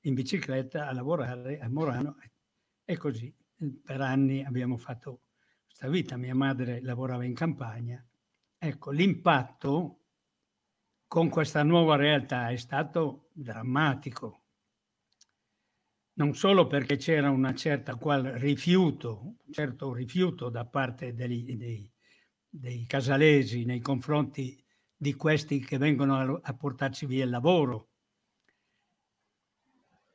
[0.00, 2.18] in bicicletta a lavorare a Morano
[2.84, 3.34] e così
[3.82, 5.22] per anni abbiamo fatto
[5.64, 6.16] questa vita.
[6.16, 8.04] Mia madre lavorava in campagna
[8.62, 10.00] Ecco, l'impatto
[11.06, 14.42] con questa nuova realtà è stato drammatico,
[16.18, 21.90] non solo perché c'era una certa qual rifiuto, un certo rifiuto da parte dei, dei,
[22.46, 24.62] dei casalesi nei confronti
[24.94, 27.89] di questi che vengono a, a portarci via il lavoro,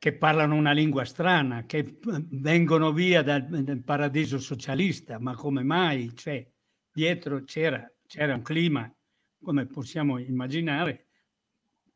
[0.06, 1.98] che parlano una lingua strana, che
[2.30, 6.14] vengono via dal, dal paradiso socialista, ma come mai?
[6.14, 6.48] Cioè,
[6.92, 8.88] dietro c'era c'era un clima,
[9.42, 11.06] come possiamo immaginare,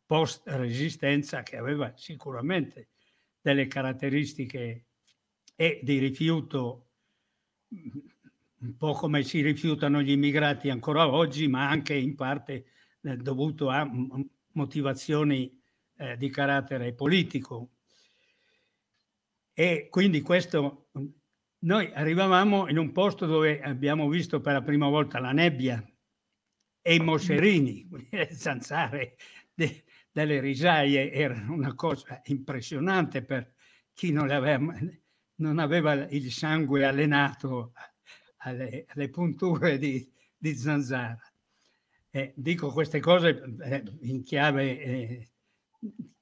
[0.05, 2.88] post-resistenza che aveva sicuramente
[3.40, 4.87] delle caratteristiche
[5.55, 6.88] e di rifiuto
[7.68, 12.64] un po' come si rifiutano gli immigrati ancora oggi, ma anche in parte
[13.03, 13.88] eh, dovuto a
[14.55, 15.57] motivazioni
[15.96, 17.70] eh, di carattere politico.
[19.61, 20.88] E quindi questo,
[21.64, 25.87] noi arrivavamo in un posto dove abbiamo visto per la prima volta la nebbia,
[26.81, 29.16] e i moscerini, le zanzare
[29.53, 33.53] de, delle risaie erano una cosa impressionante per
[33.92, 34.79] chi non aveva,
[35.35, 37.75] non aveva il sangue allenato
[38.38, 41.20] alle, alle punture di, di zanzara.
[42.09, 45.29] Eh, dico queste cose eh, in chiave eh,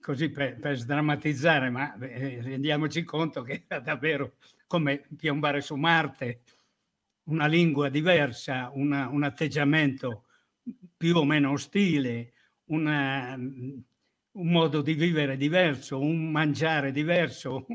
[0.00, 6.42] così per, per, sdrammatizzare, ma eh, rendiamoci conto che è davvero come piombare su Marte,
[7.24, 10.24] una lingua diversa, una, un atteggiamento
[10.96, 12.32] più o meno ostile,
[12.66, 13.84] una, un
[14.32, 17.66] modo di vivere diverso, un mangiare diverso.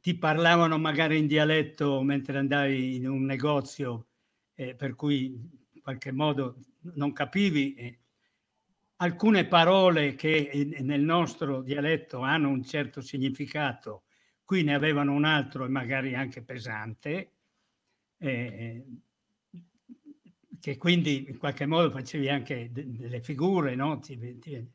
[0.00, 4.08] Ti parlavano magari in dialetto mentre andavi in un negozio,
[4.54, 5.26] eh, per cui
[5.72, 6.60] in qualche modo
[6.94, 7.74] non capivi.
[7.74, 7.98] Eh.
[9.00, 14.04] Alcune parole che nel nostro dialetto hanno un certo significato,
[14.44, 17.34] qui ne avevano un altro e magari anche pesante.
[18.18, 18.84] Eh,
[20.60, 23.98] che quindi in qualche modo facevi anche de- delle figure, no?
[24.00, 24.68] Ti, ti,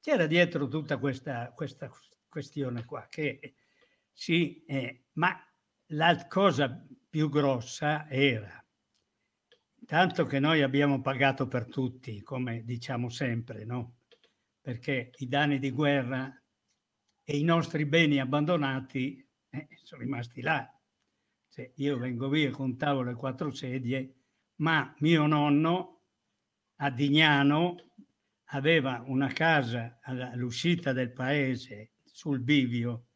[0.00, 1.90] c'era dietro tutta questa, questa
[2.28, 3.54] questione qua, che
[4.12, 5.36] sì, eh, ma
[5.92, 8.64] la cosa più grossa era,
[9.88, 14.00] tanto che noi abbiamo pagato per tutti, come diciamo sempre, no?
[14.60, 16.30] Perché i danni di guerra
[17.24, 20.70] e i nostri beni abbandonati eh, sono rimasti là.
[21.48, 24.14] Cioè, io vengo via con tavolo e quattro sedie,
[24.56, 26.02] ma mio nonno
[26.80, 27.76] a Dignano
[28.50, 33.06] aveva una casa all'uscita del paese sul bivio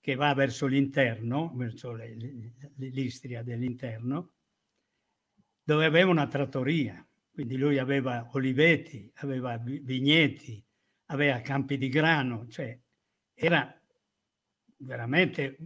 [0.00, 1.96] che va verso l'interno, verso
[2.74, 4.32] l'Istria dell'interno,
[5.66, 7.04] dove aveva una trattoria.
[7.32, 10.64] Quindi lui aveva oliveti, aveva vigneti,
[11.06, 12.78] aveva campi di grano, cioè
[13.34, 13.76] era
[14.76, 15.58] veramente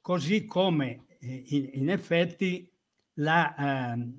[0.00, 2.68] così come eh, in, in effetti
[3.14, 4.10] la, eh,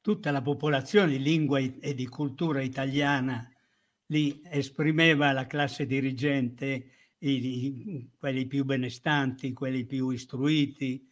[0.00, 3.48] tutta la popolazione di lingua e di cultura italiana
[4.06, 11.08] lì esprimeva la classe dirigente, i, quelli più benestanti, quelli più istruiti.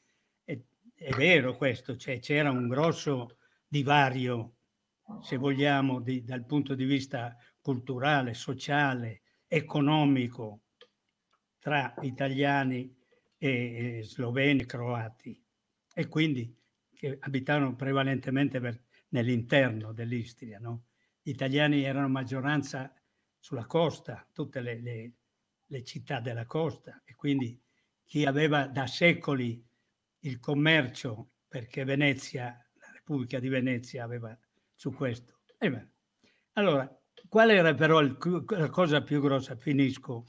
[1.01, 4.57] È, vero questo, cioè, c'era un grosso divario,
[5.23, 10.63] se vogliamo, di, dal punto di vista culturale, sociale, economico
[11.61, 12.93] tra italiani
[13.39, 15.41] e, e sloveni, croati
[15.95, 16.53] e quindi
[16.93, 20.59] che abitavano prevalentemente per, nell'interno dell'Istria.
[20.59, 20.87] No?
[21.23, 22.93] Gli italiani erano maggioranza
[23.39, 25.13] sulla costa, tutte le, le,
[25.65, 27.57] le città della costa e quindi
[28.05, 29.65] chi aveva da secoli
[30.21, 34.37] il commercio perché Venezia, la Repubblica di Venezia aveva
[34.75, 35.41] su questo.
[36.53, 36.89] allora,
[37.29, 39.57] qual era però il, la cosa più grossa?
[39.57, 40.25] Finisco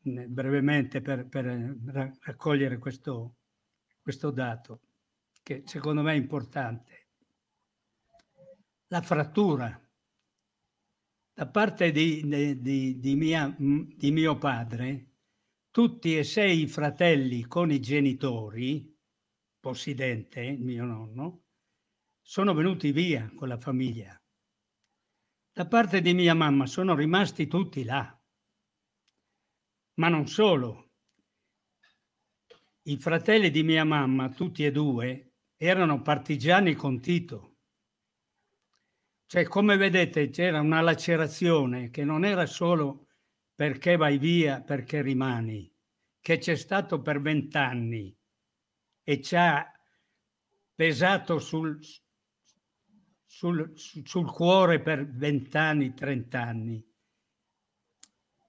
[0.00, 1.76] brevemente per, per
[2.20, 3.36] raccogliere questo,
[4.00, 4.80] questo dato
[5.42, 7.06] che secondo me è importante.
[8.88, 9.80] La frattura
[11.32, 15.12] da parte di, di, di, mia, di mio padre,
[15.70, 18.94] tutti e sei i fratelli con i genitori,
[19.68, 21.42] Possidente, mio nonno,
[22.22, 24.18] sono venuti via con la famiglia.
[25.52, 28.18] Da parte di mia mamma sono rimasti tutti là.
[29.96, 30.92] Ma non solo.
[32.84, 37.58] I fratelli di mia mamma, tutti e due, erano partigiani con Tito.
[39.26, 43.08] Cioè, come vedete, c'era una lacerazione che non era solo
[43.54, 45.70] perché vai via, perché rimani,
[46.20, 48.17] che c'è stato per vent'anni
[49.08, 49.66] e ci ha
[50.74, 51.80] pesato sul,
[53.24, 56.86] sul, sul cuore per vent'anni, trent'anni.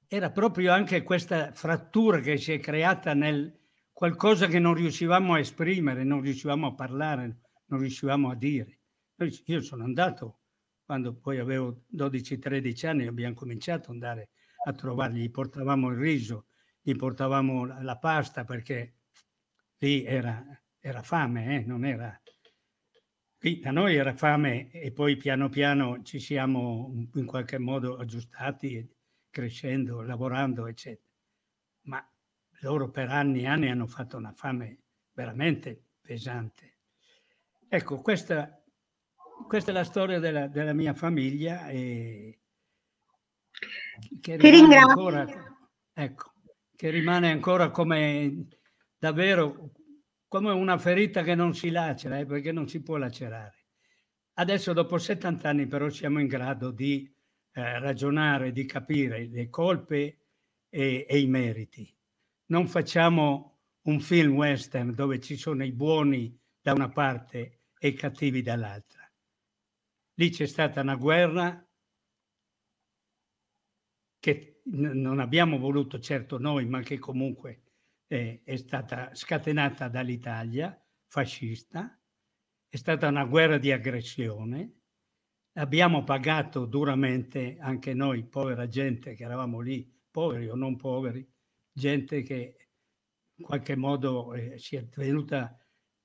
[0.05, 3.57] Era proprio anche questa frattura che si è creata nel
[3.93, 8.79] qualcosa che non riuscivamo a esprimere, non riuscivamo a parlare, non riuscivamo a dire.
[9.45, 10.39] Io sono andato
[10.83, 14.31] quando poi avevo 12-13 anni abbiamo cominciato ad andare
[14.65, 16.47] a trovarli, gli portavamo il riso,
[16.81, 18.98] gli portavamo la pasta perché
[19.79, 20.43] lì era,
[20.79, 21.65] era fame, eh?
[21.65, 22.19] non era...
[23.37, 28.85] Qui da noi era fame e poi piano piano ci siamo in qualche modo aggiustati,
[29.29, 31.07] crescendo, lavorando, eccetera.
[31.83, 32.11] Ma
[32.61, 34.79] loro per anni e anni hanno fatto una fame
[35.13, 36.79] veramente pesante.
[37.69, 38.59] Ecco, questa
[39.47, 42.39] questa è la storia della, della mia famiglia e
[44.21, 44.89] che ringrazio.
[44.89, 45.25] Ancora,
[45.93, 46.33] ecco,
[46.75, 48.47] che rimane ancora come
[48.99, 49.71] davvero
[50.27, 53.65] come una ferita che non si lacera, eh, perché non si può lacerare.
[54.33, 57.11] Adesso, dopo 70 anni, però, siamo in grado di
[57.51, 60.19] eh, ragionare, di capire le colpe
[60.69, 61.91] e, e, i meriti.
[62.47, 67.93] Non facciamo un film western dove ci sono i buoni da una parte e i
[67.93, 69.09] cattivi dall'altra.
[70.13, 71.65] Lì c'è stata una guerra
[74.19, 77.68] che non abbiamo voluto certo noi, ma che comunque
[78.09, 81.95] è, è stata scatenata dall'Italia fascista,
[82.67, 84.79] è stata una guerra di aggressione,
[85.53, 91.27] abbiamo pagato duramente anche noi, povera gente che eravamo lì, poveri o non poveri,
[91.71, 92.69] gente che
[93.35, 95.55] in qualche modo eh, si è venuta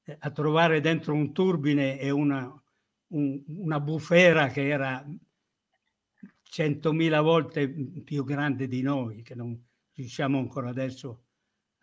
[0.05, 2.63] eh, a trovare dentro un turbine e una,
[3.09, 5.05] un, una bufera che era
[6.43, 7.67] centomila volte
[8.05, 9.59] più grande di noi, che non
[9.95, 11.24] riusciamo ancora adesso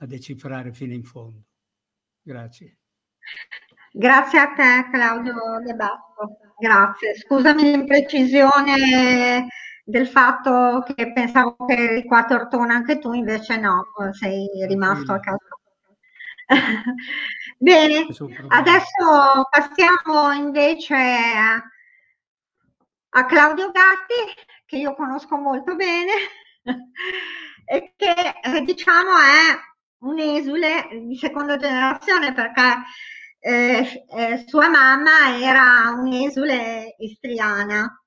[0.02, 1.44] a decifrare fino in fondo.
[2.22, 2.78] Grazie.
[3.94, 5.34] Grazie a te Claudio
[5.64, 7.16] De Basso, grazie.
[7.16, 9.48] Scusami l'imprecisione
[9.84, 15.20] del fatto che pensavo che eri qua Tortona anche tu, invece no, sei rimasto a
[15.20, 15.38] casa.
[17.58, 18.08] Bene,
[18.48, 21.62] adesso passiamo invece a,
[23.10, 24.34] a Claudio Gatti,
[24.66, 26.14] che io conosco molto bene,
[27.66, 29.71] e che eh, diciamo è
[30.02, 32.84] un esule di seconda generazione perché
[33.40, 38.02] eh, eh, sua mamma era un'esule istriana,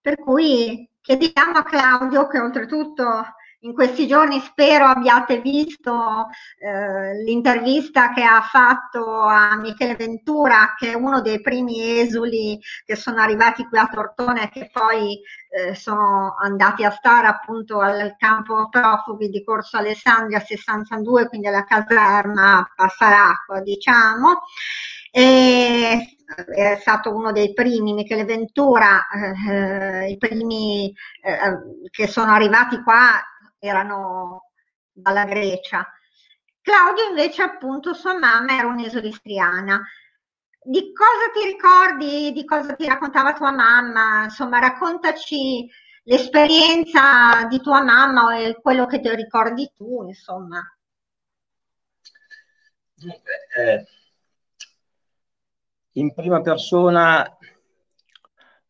[0.00, 3.24] per cui chiediamo a Claudio che oltretutto
[3.60, 6.28] in questi giorni spero abbiate visto
[6.58, 12.94] eh, l'intervista che ha fatto a Michele Ventura, che è uno dei primi esuli che
[12.94, 18.14] sono arrivati qui a Tortone e che poi eh, sono andati a stare appunto al
[18.16, 24.42] campo profughi di Corso Alessandria 62, quindi alla caserma Passaracqua, diciamo.
[25.10, 26.18] E
[26.54, 29.06] è stato uno dei primi, Michele Ventura,
[29.48, 33.18] eh, i primi eh, che sono arrivati qua
[33.58, 34.50] erano
[34.92, 35.86] dalla Grecia.
[36.60, 39.82] Claudio invece appunto sua mamma era un'esolistriana.
[40.60, 44.24] Di cosa ti ricordi, di cosa ti raccontava tua mamma?
[44.24, 45.66] Insomma, raccontaci
[46.02, 50.60] l'esperienza di tua mamma e quello che ti ricordi tu, insomma.
[53.56, 53.86] Eh,
[55.92, 57.36] in prima persona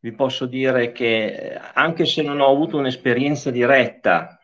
[0.01, 4.38] vi posso dire che anche se non ho avuto un'esperienza diretta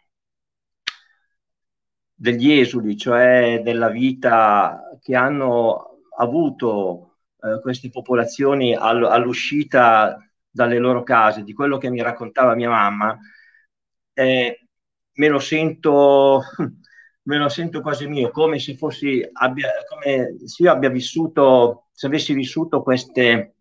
[2.15, 11.03] degli esuli, cioè della vita che hanno avuto eh, queste popolazioni all- all'uscita dalle loro
[11.03, 13.19] case, di quello che mi raccontava mia mamma,
[14.13, 14.67] eh,
[15.15, 16.41] me lo sento
[17.27, 22.07] me lo sento quasi mio, come se fossi abbia, come se io abbia vissuto, se
[22.07, 23.55] avessi vissuto queste,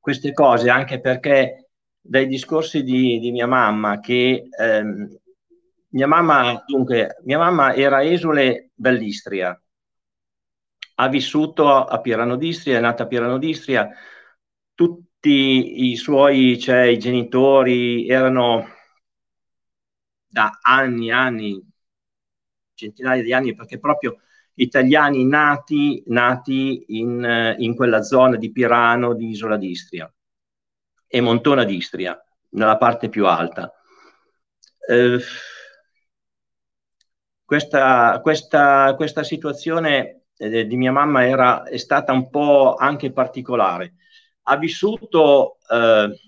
[0.00, 1.68] queste cose, anche perché
[2.00, 5.18] dai discorsi di, di mia mamma che ehm,
[5.96, 9.58] mia mamma, dunque, mia mamma era esule dall'Istria,
[10.98, 13.88] ha vissuto a Pirano d'Istria, è nata a Pirano d'Istria,
[14.74, 18.66] tutti i suoi, cioè i genitori, erano
[20.26, 21.66] da anni, anni,
[22.74, 24.20] centinaia di anni, perché proprio
[24.54, 30.12] italiani nati, nati in, in quella zona di Pirano, di Isola d'Istria
[31.06, 33.72] e Montona d'Istria, nella parte più alta.
[34.88, 35.18] Eh,
[37.46, 43.94] questa, questa, questa situazione eh, di mia mamma era, è stata un po' anche particolare.
[44.48, 46.20] Ha vissuto, eh,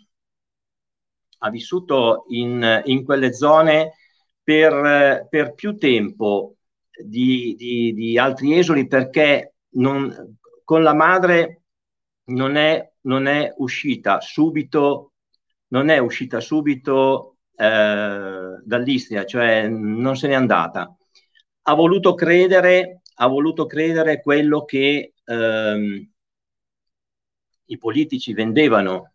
[1.39, 3.95] ha vissuto in, in, quelle zone
[4.43, 6.57] per, per più tempo
[7.05, 11.63] di, di, di, altri esuli perché non, con la madre
[12.27, 15.13] non è, non è uscita subito,
[15.69, 20.93] non è uscita subito eh, dall'Istria, cioè non se n'è andata
[21.69, 26.11] ha voluto credere, ha voluto credere quello che ehm,
[27.67, 29.13] i politici vendevano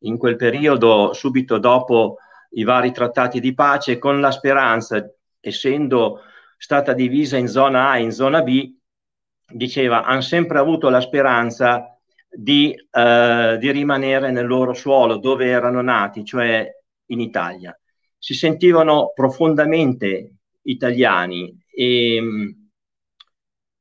[0.00, 2.16] in quel periodo, subito dopo
[2.52, 5.06] i vari trattati di pace, con la speranza,
[5.38, 6.22] essendo
[6.56, 8.74] stata divisa in zona A e in zona B,
[9.48, 11.94] diceva, hanno sempre avuto la speranza
[12.26, 16.66] di, eh, di rimanere nel loro suolo, dove erano nati, cioè
[17.06, 17.78] in Italia.
[18.16, 22.70] Si sentivano profondamente italiani e ehm,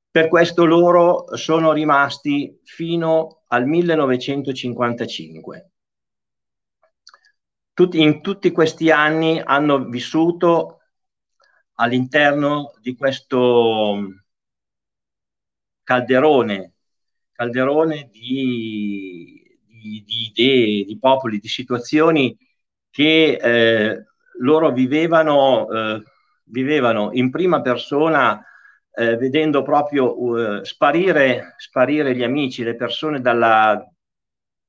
[0.10, 5.72] per questo loro sono rimasti fino al 1955.
[7.74, 10.80] Tutti, in tutti questi anni hanno vissuto
[11.76, 13.98] all'interno di questo
[15.84, 16.74] calderone,
[17.32, 22.38] calderone di, di, di idee, di popoli, di situazioni
[22.90, 24.06] che eh,
[24.40, 26.04] loro vivevano eh,
[26.52, 28.44] vivevano in prima persona
[28.94, 33.84] eh, vedendo proprio uh, sparire, sparire gli amici, le persone dalla,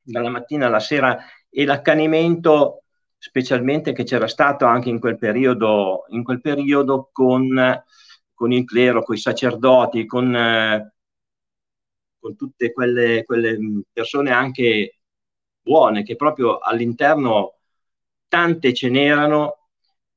[0.00, 1.18] dalla mattina alla sera
[1.50, 2.84] e l'accanimento
[3.18, 7.84] specialmente che c'era stato anche in quel periodo, in quel periodo con,
[8.32, 10.92] con il clero, con i sacerdoti, con, eh,
[12.18, 13.58] con tutte quelle, quelle
[13.92, 14.98] persone anche
[15.60, 17.58] buone che proprio all'interno
[18.26, 19.61] tante ce n'erano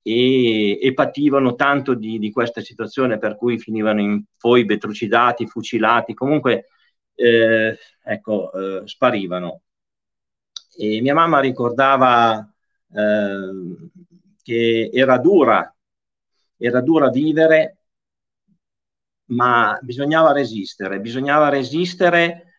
[0.08, 6.14] e, e pativano tanto di, di, questa situazione per cui finivano in foibe, trucidati, fucilati,
[6.14, 6.68] comunque
[7.16, 9.62] eh, ecco, eh, sparivano.
[10.78, 12.38] E mia mamma ricordava
[12.93, 13.89] eh,
[14.43, 15.76] che era dura,
[16.58, 17.78] era dura vivere,
[19.30, 22.53] ma bisognava resistere, bisognava resistere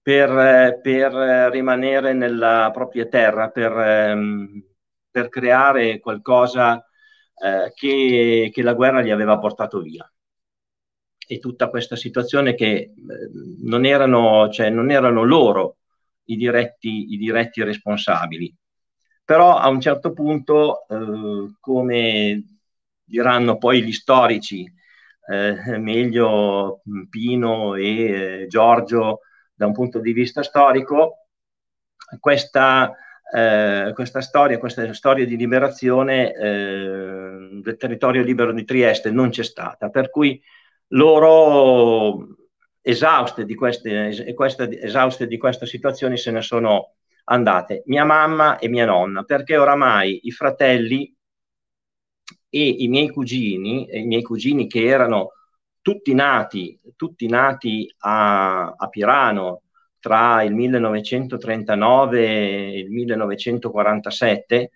[0.00, 1.12] per, per
[1.50, 4.64] rimanere nella propria terra, per, ehm,
[5.10, 6.86] per creare qualcosa
[7.42, 10.10] eh, che, che, la guerra gli aveva portato via.
[11.26, 12.92] E tutta questa situazione che eh,
[13.62, 15.78] non, erano, cioè, non erano loro
[16.24, 18.54] i diretti, i diretti responsabili.
[19.24, 22.44] Però a un certo punto, eh, come
[23.04, 24.70] diranno poi gli storici,
[25.28, 29.20] eh, meglio Pino e eh, Giorgio
[29.54, 31.26] da un punto di vista storico,
[32.20, 32.94] questa,
[33.34, 39.42] eh, questa storia, questa storia di liberazione eh, del territorio libero di Trieste non c'è
[39.42, 40.40] stata, per cui
[40.88, 42.36] loro
[42.82, 48.68] esauste di queste, queste, esauste di questa situazione se ne sono andate, mia mamma e
[48.68, 51.14] mia nonna, perché oramai i fratelli
[52.50, 55.30] e i miei cugini, i miei cugini che erano
[55.80, 59.61] tutti nati, tutti nati a, a Pirano,
[60.02, 64.72] tra il 1939 e il 1947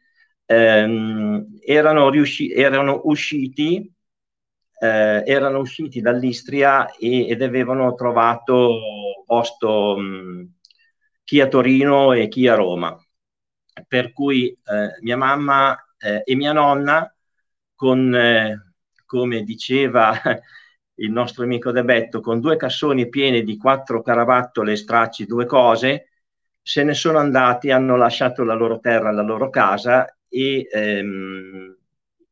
[0.46, 3.92] ehm, erano, riusci- erano, usciti,
[4.80, 8.78] eh, erano usciti dall'Istria e, ed avevano trovato
[9.26, 10.50] posto mh,
[11.24, 12.96] chi a Torino e chi a Roma.
[13.88, 17.12] Per cui eh, mia mamma eh, e mia nonna,
[17.74, 18.72] con, eh,
[19.04, 20.12] come diceva
[20.96, 26.08] il nostro amico De Betto, con due cassoni pieni di quattro carabattole, stracci, due cose,
[26.62, 31.76] se ne sono andati, hanno lasciato la loro terra, la loro casa e ehm,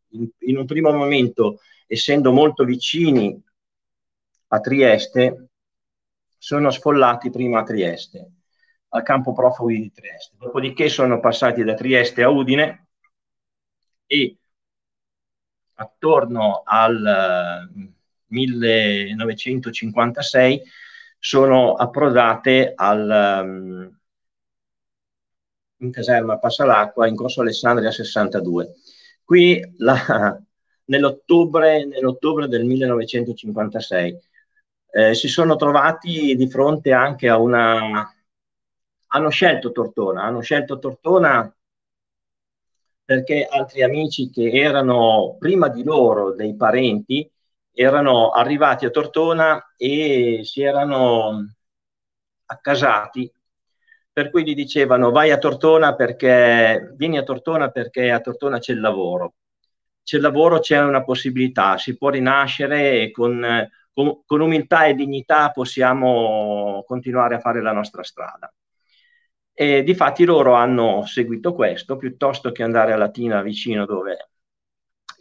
[0.08, 3.40] in, in, un primo momento, essendo molto vicini
[4.48, 5.48] a Trieste,
[6.36, 8.30] sono sfollati prima a Trieste,
[8.88, 10.36] al campo profughi di Trieste.
[10.38, 12.88] Dopodiché sono passati da Trieste a Udine
[14.06, 14.36] e
[15.74, 17.93] attorno al
[18.34, 20.62] 1956
[21.18, 23.98] sono approdate al, um,
[25.78, 28.74] in caserma Passalacqua in corso Alessandria 62.
[29.24, 29.96] Qui la,
[30.86, 34.18] nell'ottobre, nell'ottobre, del 1956
[34.92, 38.14] eh, si sono trovati di fronte anche a una...
[39.08, 41.52] hanno scelto Tortona, hanno scelto Tortona
[43.04, 47.30] perché altri amici che erano prima di loro dei parenti
[47.74, 51.54] erano arrivati a Tortona e si erano
[52.46, 53.30] accasati,
[54.12, 58.72] per cui gli dicevano vai a Tortona perché vieni a Tortona perché a Tortona c'è
[58.72, 59.34] il lavoro.
[60.04, 64.94] C'è il lavoro, c'è una possibilità, si può rinascere e con, con, con umiltà e
[64.94, 68.52] dignità possiamo continuare a fare la nostra strada.
[69.52, 74.28] E difatti loro hanno seguito questo piuttosto che andare a Latina vicino dove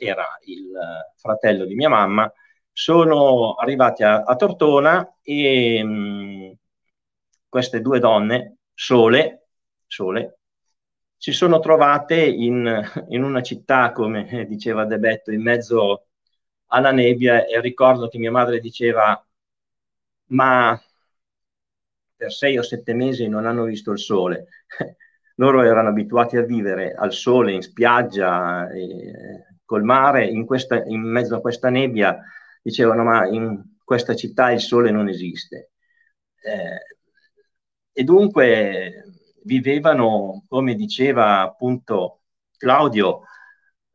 [0.04, 0.72] era il
[1.16, 2.32] fratello di mia mamma,
[2.72, 6.52] sono arrivati a, a Tortona e mh, mm,
[7.50, 9.48] queste due donne sole,
[9.88, 10.38] sole
[11.24, 16.08] si sono trovate in, in, una città, come diceva De Betto, in mezzo
[16.68, 19.26] alla nebbia e ricordo che mia madre diceva
[20.32, 20.78] ma
[22.18, 24.48] per sei o sette mesi non hanno visto il sole.
[25.36, 31.02] Loro erano abituati a vivere al sole, in spiaggia, eh, col mare, in, questa, in
[31.02, 32.22] mezzo a questa nebbia
[32.62, 35.72] dicevano ma in questa città il sole non esiste.
[36.44, 36.78] Eh,
[37.92, 39.04] e dunque
[39.44, 42.22] vivevano, come diceva appunto
[42.56, 43.22] Claudio,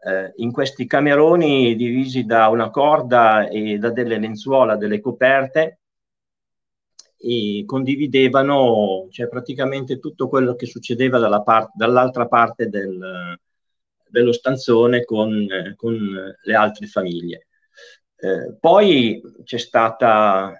[0.05, 5.79] eh, in questi cameroni divisi da una corda e da delle lenzuola, delle coperte,
[7.17, 13.39] e condividevano cioè, praticamente tutto quello che succedeva dalla part- dall'altra parte del,
[14.11, 15.47] dello stanzone con,
[15.77, 17.47] con le altre famiglie.
[18.21, 20.53] Eh, poi c'è stata,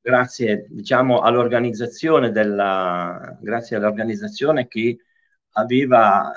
[0.00, 4.98] grazie diciamo, all'organizzazione della, grazie all'organizzazione che
[5.52, 6.32] aveva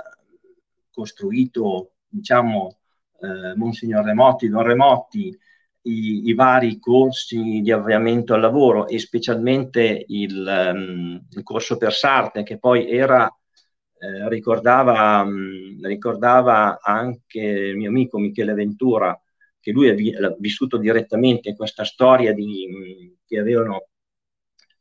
[0.92, 2.78] costruito diciamo,
[3.22, 5.38] eh, Monsignor Remotti, Don Remotti,
[5.84, 11.94] i, i, vari corsi di avviamento al lavoro e specialmente il, um, il corso per
[11.94, 13.34] Sarte che poi era
[14.02, 19.20] eh, ricordava, mh, mm, ricordava, anche il mio amico Michele Ventura,
[19.60, 23.90] che lui ha vissuto direttamente questa storia di, mh, mm, che avevano,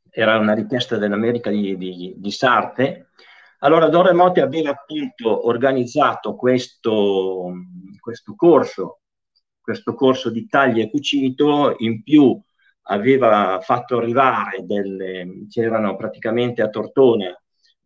[0.08, 3.10] era una richiesta dell'America di, di, di Sarte.
[3.58, 7.52] Allora Don Remotti aveva appunto organizzato questo,
[8.00, 9.00] questo corso,
[9.60, 12.40] questo corso di taglio e cucito, in più
[12.84, 17.39] aveva fatto arrivare delle, c'erano praticamente a Tortona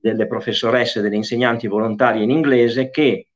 [0.04, 3.28] delle professoresse, delle insegnanti volontarie in inglese che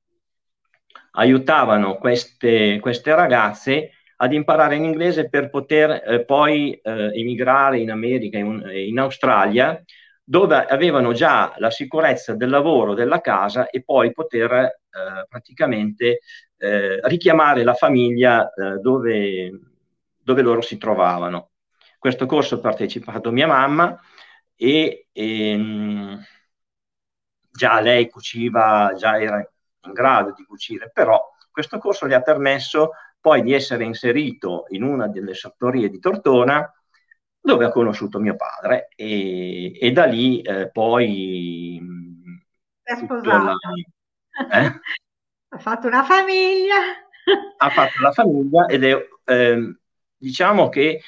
[1.13, 7.91] aiutavano queste, queste ragazze ad imparare in inglese per poter eh, poi eh, emigrare in
[7.91, 9.83] America in, in, Australia,
[10.23, 16.21] dove avevano già la sicurezza del lavoro, della casa e poi poter eh, praticamente
[16.59, 19.59] eh, richiamare la famiglia eh, dove,
[20.23, 21.53] dove loro si trovavano.
[21.99, 23.99] Questo corso ha partecipato mia mamma
[24.55, 26.23] e, e ehm,
[27.51, 31.21] già lei cuciva, già era in grado di cucire, però
[31.51, 36.73] questo corso le ha permesso poi di essere inserito in una delle sartorie di Tortona
[37.41, 41.81] dove ha conosciuto mio padre e, e da lì eh, poi...
[42.83, 43.45] È sposato.
[43.45, 44.81] La, eh?
[45.49, 46.77] ha fatto una famiglia.
[47.57, 49.77] Ha fatto la famiglia ed è, eh,
[50.17, 51.03] diciamo che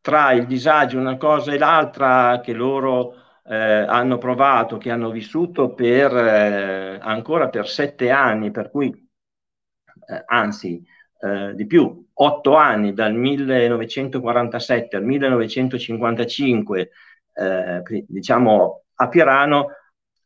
[0.00, 3.14] tra il disagio una cosa e l'altra che loro
[3.50, 10.22] eh, hanno provato, che hanno vissuto per eh, ancora per sette anni, per cui eh,
[10.26, 10.80] anzi
[11.18, 16.90] eh, di più, otto anni dal 1947 al 1955,
[17.34, 19.70] eh, diciamo a Pirano,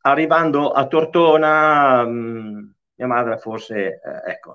[0.03, 4.55] arrivando a Tortona, mh, mm, mia madre forse, eh, ecco,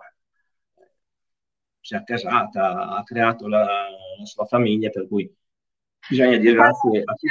[1.80, 5.28] si è accasata, ha creato la, la, sua famiglia, per cui
[6.08, 7.28] bisogna dire grazie a tutti.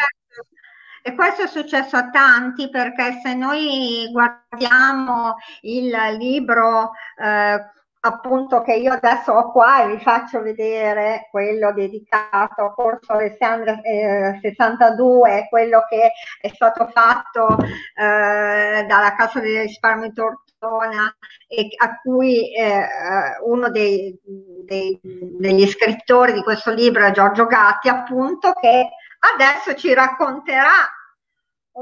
[1.08, 7.64] E questo è successo a tanti perché se noi guardiamo il libro eh,
[8.00, 13.80] appunto che io adesso ho qua e vi faccio vedere quello dedicato a Corso Alessandria
[13.80, 21.10] eh, 62, quello che è stato fatto eh, dalla Casa dei risparmi Tortona
[21.46, 22.86] e a cui eh,
[23.46, 28.90] uno dei, dei, degli scrittori di questo libro è Giorgio Gatti, appunto, che
[29.20, 30.96] adesso ci racconterà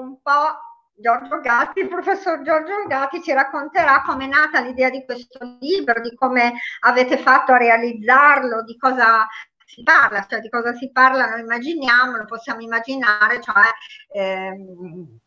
[0.01, 0.59] un po'
[0.99, 6.01] Giorgio Gatti, il professor Giorgio Gatti ci racconterà come è nata l'idea di questo libro,
[6.01, 9.27] di come avete fatto a realizzarlo, di cosa
[9.65, 13.65] si parla, cioè di cosa si parla, lo immaginiamo, lo possiamo immaginare, cioè
[14.13, 15.19] ehm,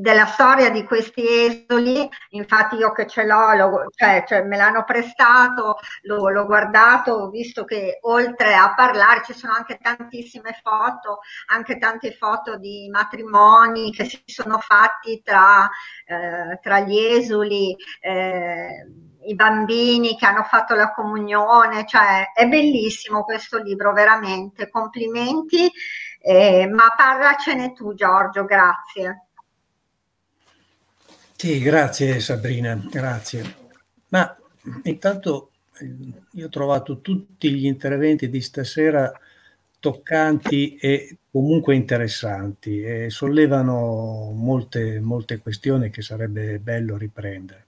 [0.00, 4.82] della storia di questi esoli, infatti io che ce l'ho, lo, cioè, cioè, me l'hanno
[4.84, 11.20] prestato, l'ho, l'ho, guardato, ho visto che oltre a parlare ci sono anche tantissime foto,
[11.46, 15.68] anche tante foto di matrimoni che si sono fatti tra,
[16.06, 17.76] eh, tra gli esuli.
[18.00, 25.70] Eh, i bambini che hanno fatto la comunione, cioè è bellissimo questo libro, veramente, complimenti,
[26.20, 29.28] eh, ma parlacene tu Giorgio, grazie.
[31.36, 33.62] Sì, grazie Sabrina, grazie.
[34.08, 34.34] Ma
[34.84, 35.94] intanto eh,
[36.32, 39.12] io ho trovato tutti gli interventi di stasera
[39.80, 47.66] toccanti e comunque interessanti e sollevano molte, molte questioni che sarebbe bello riprendere.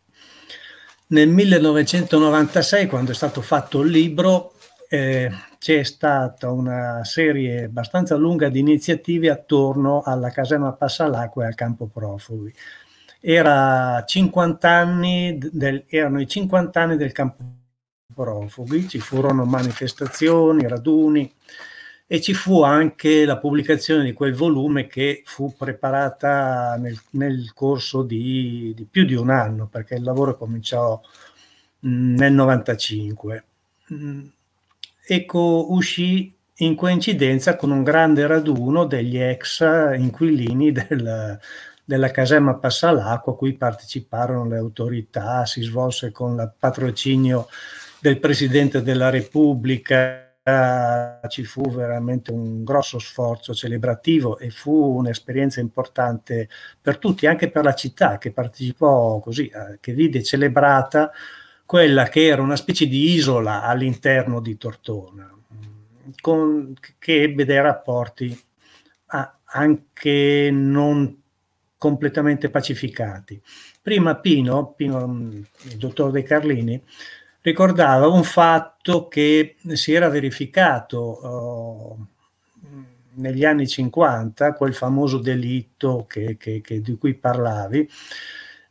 [1.08, 4.54] Nel 1996, quando è stato fatto il libro,
[4.88, 11.54] eh, c'è stata una serie abbastanza lunga di iniziative attorno alla caserma Passalacqua e al
[11.54, 12.54] campo profughi
[13.20, 17.42] era 50 anni del, erano i 50 anni del campo
[18.14, 21.30] profughi, ci furono manifestazioni, raduni
[22.08, 28.02] e ci fu anche la pubblicazione di quel volume che fu preparata nel, nel corso
[28.02, 31.00] di, di, più di un anno perché il lavoro cominciò
[31.80, 33.44] mh, nel 95.
[33.88, 34.20] Mh,
[35.06, 39.60] ecco, uscì in coincidenza con un grande raduno degli ex
[39.96, 41.38] inquilini del,
[41.86, 47.46] della caserma Passalacqua, a cui parteciparono le autorità, si svolse con il patrocinio
[48.00, 50.22] del Presidente della Repubblica,
[51.28, 56.48] ci fu veramente un grosso sforzo celebrativo e fu un'esperienza importante
[56.80, 61.10] per tutti, anche per la città che partecipò così, eh, che vide celebrata
[61.64, 65.28] quella che era una specie di isola all'interno di Tortona,
[66.20, 68.40] con, che ebbe dei rapporti
[69.48, 71.22] anche non
[71.78, 73.40] completamente pacificati.
[73.82, 76.82] Prima Pino, Pino mm, il dottor De Carlini,
[77.42, 82.06] ricordava un fatto che si era verificato oh,
[83.16, 87.88] negli anni 50, quel famoso delitto che, che, che, di cui parlavi.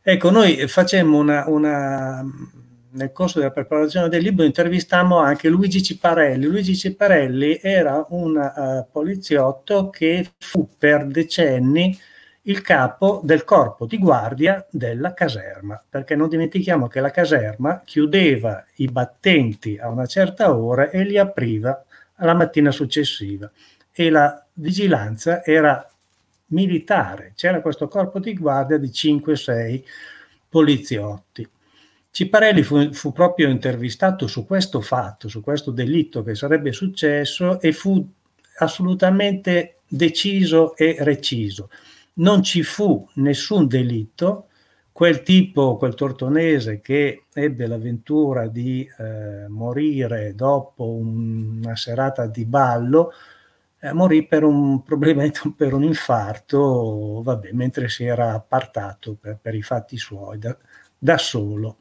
[0.02, 2.22] Ecco, noi facemmo una, una,
[2.90, 6.44] nel corso della preparazione del libro intervistammo anche Luigi Ciparelli.
[6.44, 11.98] Luigi Ciparelli era un uh, poliziotto che fu per decenni
[12.48, 18.64] il capo del corpo di guardia della caserma, perché non dimentichiamo che la caserma chiudeva
[18.76, 21.84] i battenti a una certa ora e li apriva
[22.16, 23.50] alla mattina successiva
[23.92, 25.88] e la vigilanza era
[26.48, 29.82] militare, c'era questo corpo di guardia di 5-6
[30.48, 31.48] poliziotti.
[32.12, 37.72] Ciparelli fu, fu, proprio intervistato su questo fatto, su questo delitto che sarebbe successo e
[37.72, 38.08] fu
[38.58, 41.68] assolutamente deciso e reciso
[42.16, 44.48] non ci fu nessun delitto,
[44.92, 53.12] quel tipo, quel tortonese che ebbe l'avventura di eh, morire dopo una serata di ballo,
[53.80, 59.54] eh, morì per un, probabilmente per un infarto, vabbè, mentre si era appartato per, per
[59.54, 60.56] i fatti suoi da,
[60.96, 61.78] da solo.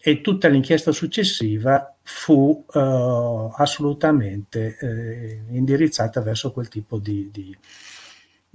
[0.00, 7.56] e tutta l'inchiesta successiva fu uh, assolutamente eh, indirizzata verso quel tipo di, di,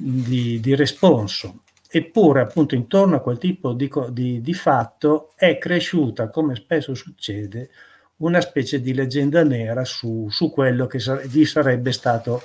[0.02, 1.64] di, di, responso.
[1.90, 7.70] Eppure, appunto, intorno a quel tipo di, fatto è cresciuta, come spesso succede,
[8.18, 11.00] una specie di leggenda nera su, su quello che
[11.30, 12.42] gli sarebbe stato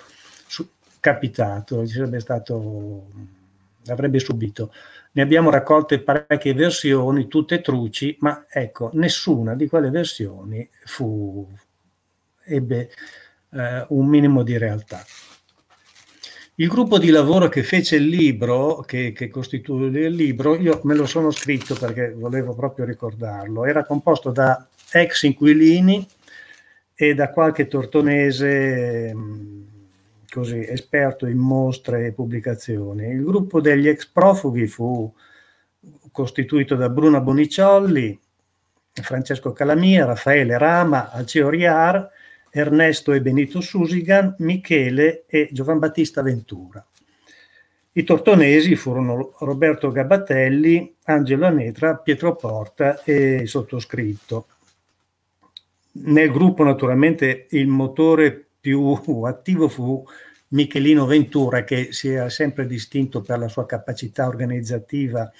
[0.47, 0.69] su,
[1.01, 3.11] capitato, gli sarebbe stato,
[3.87, 4.73] avrebbe subito.
[5.13, 11.49] Ne abbiamo raccolte parecchie versioni, tutte truci, ma ecco, nessuna di quelle versioni fu,
[12.45, 12.91] ebbe
[13.53, 15.03] eh, un minimo di realtà.
[16.59, 20.95] Il gruppo di lavoro che fece il libro, che, che costituì il libro, io me
[20.95, 26.09] lo sono scritto perché volevo proprio ricordarlo, era composto da ex inquilini
[26.95, 29.15] e da qualche tortonese
[30.31, 33.07] così, esperto in mostre e pubblicazioni.
[33.07, 35.13] Il gruppo degli ex profughi fu
[36.11, 38.19] costituito da Bruno Boniciolli,
[38.93, 42.11] Francesco Calamia, Raffaele Rama, Alceo Riar,
[42.59, 46.85] Ernesto e Benito Susigan, Michele e Giovan Battista Ventura.
[47.93, 54.47] I tortonesi furono Roberto Gabatelli, Angelo Anetra, Pietro Porta e il sottoscritto.
[55.93, 60.03] Nel gruppo naturalmente il motore più attivo fu
[60.49, 65.31] Michelino Ventura che si è sempre distinto per la sua capacità organizzativa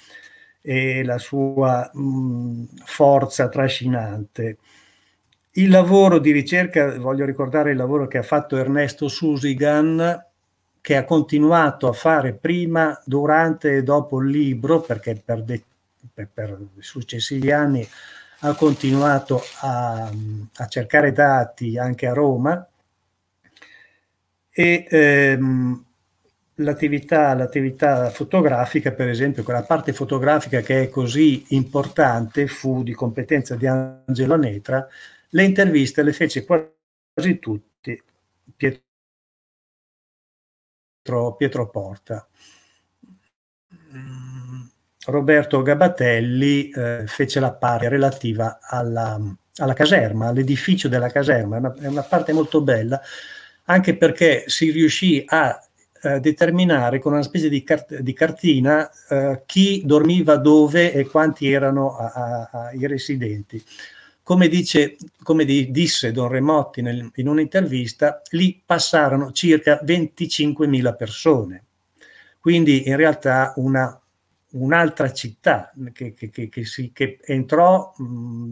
[0.61, 4.57] e la sua mh, forza trascinante.
[5.57, 10.23] Il lavoro di ricerca, voglio ricordare il lavoro che ha fatto Ernesto Susigan,
[10.79, 15.63] che ha continuato a fare prima, durante e dopo il libro, perché per, de,
[16.13, 17.87] per, per successivi anni
[18.41, 20.11] ha continuato a,
[20.57, 22.67] a cercare dati anche a Roma.
[24.51, 25.85] E ehm,
[26.57, 33.55] l'attività, l'attività fotografica, per esempio, quella parte fotografica che è così importante fu di competenza
[33.55, 34.87] di Angelo Netra,
[35.29, 38.01] le interviste le fece quasi tutti
[38.55, 38.83] Pietro,
[41.35, 42.27] Pietro Porta.
[43.93, 44.61] Mm,
[45.05, 49.19] Roberto Gabatelli eh, fece la parte relativa alla,
[49.57, 53.01] alla caserma, all'edificio della caserma, è una, è una parte molto bella
[53.69, 55.59] anche perché si riuscì a
[56.01, 61.51] eh, determinare con una specie di, cart- di cartina eh, chi dormiva dove e quanti
[61.51, 63.61] erano a, a, a i residenti.
[64.27, 71.63] Come, dice, come di, disse Don Remotti nel, in un'intervista, lì passarono circa 25.000 persone.
[72.37, 73.97] Quindi in realtà una,
[74.51, 76.91] un'altra città che, che, che, che si,
[77.23, 78.51] entrò, mh,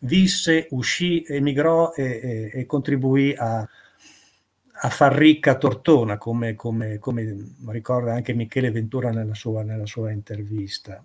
[0.00, 7.54] visse, uscì, emigrò e, e, e contribuì a, a far ricca Tortona, come, come, come,
[7.66, 11.00] ricorda anche Michele Ventura nella sua, nella sua, intervista.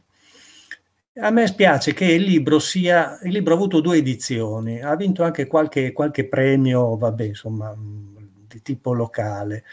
[1.19, 5.23] A me spiace che il libro sia, il libro ha avuto due edizioni, ha vinto
[5.23, 9.65] anche qualche, qualche premio, vabbè, insomma, di tipo locale.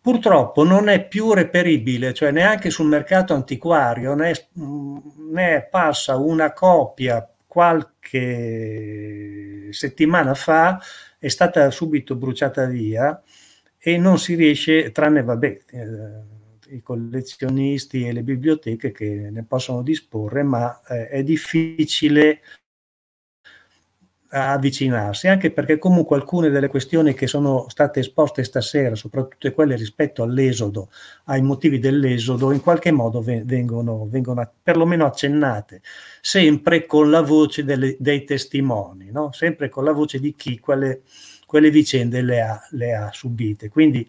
[0.00, 4.46] Purtroppo non è più reperibile, cioè neanche sul mercato antiquario, ne, è,
[5.30, 8.08] ne passa una copia qualche
[9.72, 10.80] settimana fa,
[11.18, 13.22] è stata subito bruciata via
[13.78, 16.39] e non si riesce, tranne vabbè, eh,
[16.70, 22.40] i collezionisti e le biblioteche che ne possono disporre, ma eh, è difficile
[24.32, 30.22] avvicinarsi, anche perché comunque alcune delle questioni che sono state esposte stasera, soprattutto quelle rispetto
[30.22, 30.90] all'esodo,
[31.24, 35.82] ai motivi dell'esodo, in qualche modo vengono, vengono perlomeno accennate,
[36.20, 39.32] sempre con la voce delle, dei testimoni, no?
[39.32, 41.02] sempre con la voce di chi quelle
[41.50, 43.68] quelle vicende le ha, le ha subite.
[43.70, 44.08] Quindi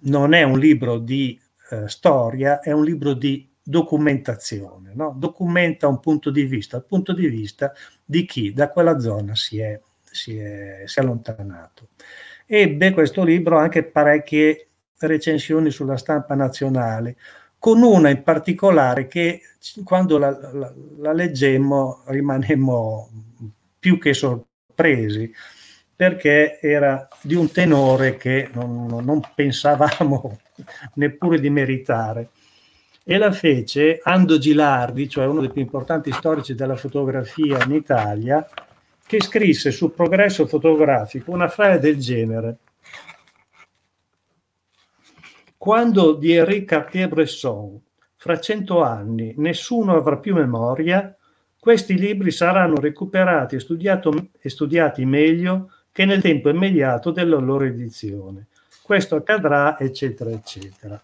[0.00, 1.40] non è un libro di
[1.72, 5.14] eh, storia, è un libro di documentazione, no?
[5.16, 7.72] documenta un punto di vista, il punto di vista
[8.04, 11.88] di chi da quella zona si è, si è, si è allontanato.
[12.46, 14.68] Ebbe questo libro anche parecchie
[14.98, 17.16] recensioni sulla stampa nazionale,
[17.58, 19.40] con una in particolare che
[19.84, 23.08] quando la, la, la leggemmo rimanemmo
[23.78, 25.32] più che sorpresi,
[25.94, 30.38] perché era di un tenore che non, non pensavamo
[30.94, 32.30] neppure di meritare.
[33.04, 38.46] E la fece Ando Gilardi, cioè uno dei più importanti storici della fotografia in Italia,
[39.04, 42.58] che scrisse sul progresso fotografico una frase del genere.
[45.56, 47.80] Quando di Henri Cartier-Bresson,
[48.16, 51.16] fra cento anni, nessuno avrà più memoria,
[51.58, 53.64] questi libri saranno recuperati e,
[54.40, 58.46] e studiati meglio che nel tempo immediato della loro edizione.
[58.92, 61.02] Questo accadrà, eccetera, eccetera.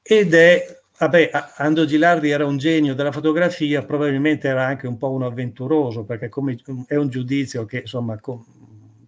[0.00, 5.10] Ed è vabbè, Ando Gilardi era un genio della fotografia, probabilmente era anche un po'
[5.10, 8.40] un avventuroso, perché come, è un giudizio che insomma con,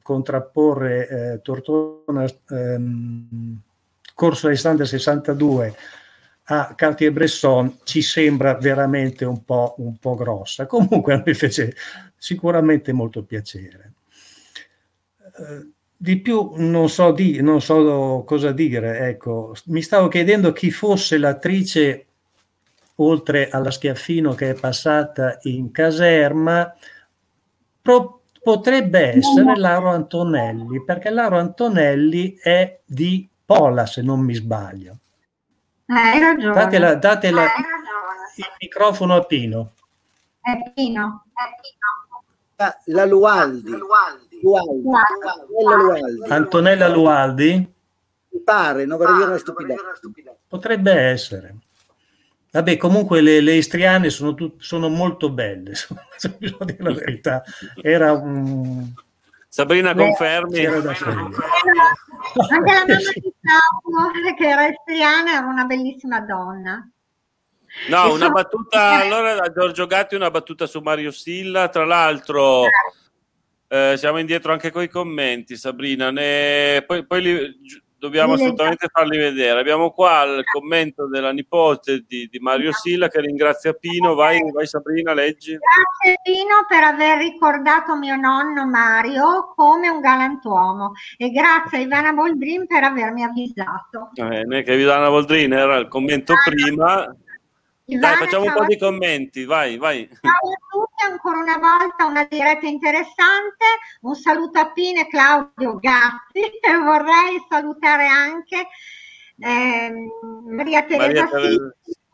[0.03, 3.61] contrapporre eh, Tortona ehm,
[4.13, 5.77] Corso Alessandria 62
[6.47, 10.67] a Cartier-Bresson ci sembra veramente un po', un po' grossa.
[10.67, 11.77] Comunque a me fece
[12.17, 13.93] sicuramente molto piacere.
[15.39, 20.71] Eh, di più non so, di, non so cosa dire, ecco, mi stavo chiedendo chi
[20.71, 22.07] fosse l'attrice,
[22.97, 26.73] oltre alla Schiaffino che è passata in caserma,
[27.83, 34.99] pro, potrebbe essere Lauro Antonelli, perché Lauro Antonelli è di Pola, se non mi sbaglio.
[35.87, 36.55] Eh, hai ragione.
[36.55, 37.49] Datela, datela eh,
[38.37, 39.73] il microfono a Pino.
[40.41, 41.25] È Pino.
[41.33, 42.25] È Pino.
[42.57, 43.71] La, la Lualdi.
[43.71, 44.28] Lualdi.
[44.43, 44.83] Lualdi.
[45.49, 46.29] Lualdi.
[46.29, 47.73] Antonella Lualdi?
[48.31, 50.37] Mi pare, non vorrei dire una stupidità.
[50.47, 51.57] Potrebbe essere.
[52.51, 55.75] Vabbè, comunque le, le istriane sono, tut, sono molto belle,
[56.17, 57.43] se bisogna dire la verità.
[57.81, 58.93] Era un...
[59.51, 60.65] Sabrina, confermi?
[60.65, 60.93] Anche la
[62.61, 66.89] mamma di Paolo, che era istriana, era una bellissima donna.
[67.89, 72.63] No, una battuta, allora da Giorgio Gatti una battuta su Mario Silla, tra l'altro
[73.69, 76.83] eh, siamo indietro anche con i commenti Sabrina, ne...
[76.87, 77.57] poi, poi li...
[77.99, 79.61] dobbiamo assolutamente farli vedere.
[79.61, 84.67] Abbiamo qua il commento della nipote di, di Mario Silla che ringrazia Pino, vai, vai
[84.67, 85.59] Sabrina, leggi.
[85.59, 90.93] Grazie Pino per aver ricordato mio nonno Mario come un galantuomo.
[91.17, 94.11] E grazie a Ivana Boldrin per avermi avvisato.
[94.15, 97.15] Eh, che Ivana Boldrin era il commento prima
[97.97, 100.07] dai, facciamo un po' di commenti, vai, vai.
[100.21, 103.65] Ciao a tutti, ancora una volta una diretta interessante.
[104.03, 108.69] Un saluto a Pine e Claudio Gatti e vorrei salutare anche
[109.39, 109.93] eh,
[110.47, 111.29] Maria Teresa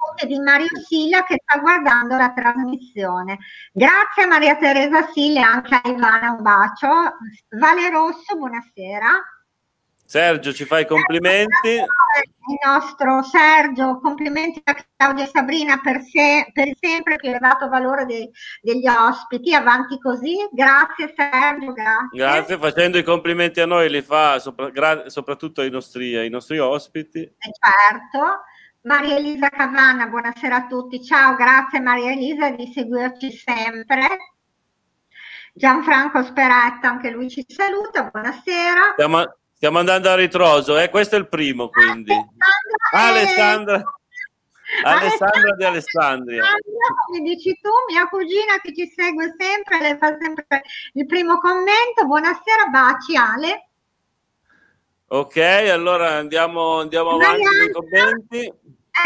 [0.04, 3.38] Maria di Mario Silla che sta guardando la trasmissione.
[3.72, 6.88] Grazie a Maria Teresa Silla e anche a Ivana un bacio.
[7.48, 9.08] Vale Rosso, buonasera.
[10.14, 11.70] Sergio, ci fai complimenti.
[11.70, 18.06] Il nostro Sergio, complimenti a Claudia e Sabrina per, se, per sempre più elevato valore
[18.06, 18.30] de,
[18.62, 19.52] degli ospiti.
[19.52, 20.36] Avanti così.
[20.52, 22.16] Grazie Sergio, grazie.
[22.16, 26.60] Grazie, facendo i complimenti a noi li fa sopra, gra, soprattutto ai nostri, ai nostri
[26.60, 27.18] ospiti.
[27.22, 27.50] Eh,
[27.90, 28.44] certo.
[28.82, 31.02] Maria Elisa Cavanna, buonasera a tutti.
[31.02, 34.06] Ciao, grazie Maria Elisa di seguirci sempre.
[35.52, 38.92] Gianfranco Speretta, anche lui ci saluta, buonasera.
[38.92, 39.24] Stiamo,
[39.64, 40.90] Stiamo andando a ritroso, eh?
[40.90, 42.12] questo è il primo quindi.
[42.92, 43.82] Alessandra,
[44.84, 46.42] Alessandra di Alessandria.
[47.06, 52.04] Come dici tu, mia cugina che ci segue sempre, le fa sempre il primo commento.
[52.04, 53.68] Buonasera, baci Ale.
[55.06, 58.52] Ok, allora andiamo, andiamo avanti con i commenti.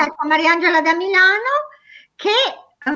[0.01, 1.69] Ecco, Mariangela da Milano
[2.17, 2.35] che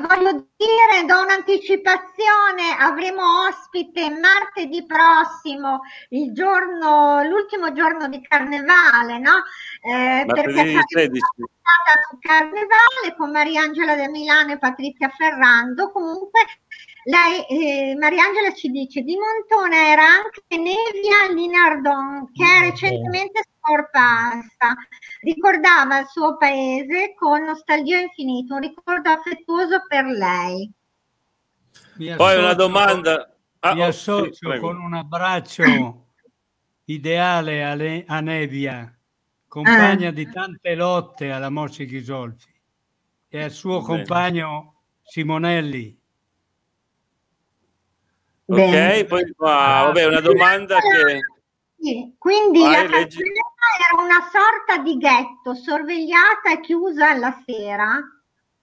[0.01, 9.43] Voglio dire, do un'anticipazione, avremo ospite martedì prossimo, il giorno, l'ultimo giorno di carnevale, no?
[9.81, 10.79] Eh, perché
[12.09, 15.91] su carnevale con Mariangela da Milano e Patrizia Ferrando.
[15.91, 16.41] Comunque
[17.05, 24.75] lei, eh, Mariangela ci dice di Montone era anche Nevia Linardon che è recentemente scomparsa.
[25.21, 30.71] Ricordava il suo paese con nostalgia infinita, un ricordo affettuoso per lei.
[31.95, 33.27] Mi Poi una domanda.
[33.59, 35.63] Ah, mi oh, associo sì, con un abbraccio
[36.85, 38.93] ideale a, Le- a Nevia,
[39.47, 40.11] compagna ah.
[40.11, 42.53] di tante lotte alla Mossi Ghisolfi,
[43.29, 43.85] e al suo Bene.
[43.85, 45.97] compagno Simonelli
[48.45, 51.19] Ok, poi qua, vabbè, una domanda che...
[51.83, 53.17] Sì, quindi Vai, la leggi...
[53.19, 57.99] era una sorta di ghetto sorvegliata e chiusa alla sera.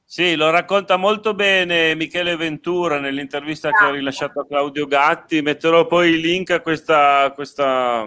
[0.03, 3.85] Sì, lo racconta molto bene Michele Ventura nell'intervista esatto.
[3.85, 5.43] che ha rilasciato a Claudio Gatti.
[5.43, 8.07] Metterò poi il link a questa, questa,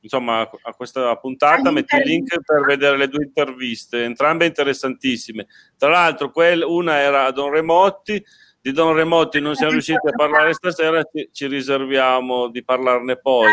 [0.00, 5.46] insomma, a questa puntata, metto il link per vedere le due interviste, entrambe interessantissime.
[5.78, 8.20] Tra l'altro, quel, una era a Don Remotti
[8.62, 13.52] di Don Remotti non siamo riusciti a parlare stasera, ci, ci riserviamo di parlarne poi.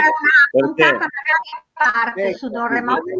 [0.51, 0.97] Perché...
[1.73, 3.11] parte su Don Remotti,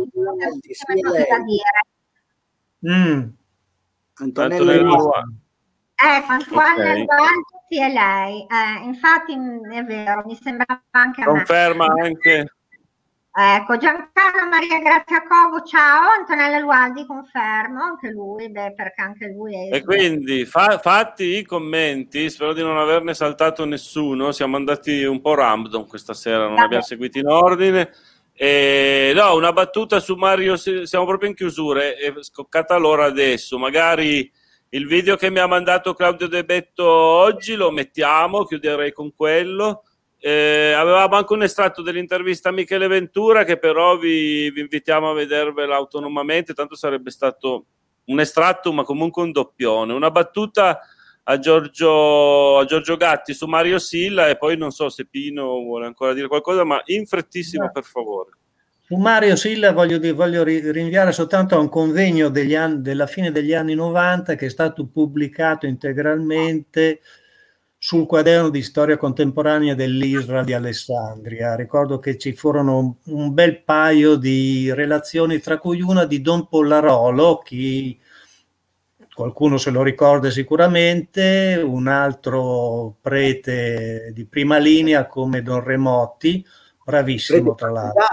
[2.88, 3.28] mm.
[4.16, 5.26] Antonella
[6.00, 7.08] Ecco, Antoine okay.
[7.68, 8.42] sì, è lei.
[8.42, 12.02] Eh, infatti mm, è vero, mi sembrava anche a Conferma me.
[12.04, 12.57] anche
[13.40, 19.76] Ecco, Giancarlo Maria Graziacovo, ciao, Antonella Lualdi, confermo, anche lui, beh, perché anche lui è...
[19.76, 25.22] E quindi, fa, fatti i commenti, spero di non averne saltato nessuno, siamo andati un
[25.22, 26.64] po' random questa sera, non Vabbè.
[26.64, 27.92] abbiamo seguito in ordine,
[28.34, 34.32] Eh, no, una battuta su Mario, siamo proprio in chiusura, è scoccata l'ora adesso, magari
[34.70, 39.84] il video che mi ha mandato Claudio De Betto oggi lo mettiamo, chiuderei con quello.
[40.20, 45.14] Eh, avevamo anche un estratto dell'intervista a Michele Ventura che però vi, vi invitiamo a
[45.14, 47.66] vedervela autonomamente, tanto sarebbe stato
[48.06, 49.94] un estratto ma comunque un doppione.
[49.94, 50.80] Una battuta
[51.30, 55.86] a Giorgio, a Giorgio Gatti su Mario Silla e poi non so se Pino vuole
[55.86, 57.72] ancora dire qualcosa, ma in frettissimo no.
[57.72, 58.32] per favore.
[58.88, 63.76] Su Mario Silla voglio, voglio rinviare soltanto a un convegno anni, della fine degli anni
[63.76, 67.02] 90 che è stato pubblicato integralmente
[67.80, 71.56] sul quaderno di storia contemporanea dell'Isra di Alessandria.
[71.56, 77.38] Ricordo che ci furono un bel paio di relazioni, tra cui una di Don Pollarolo,
[77.40, 78.00] chi
[79.14, 86.46] qualcuno se lo ricorda sicuramente, un altro prete di prima linea come Don Remotti,
[86.84, 88.04] bravissimo tra l'altro.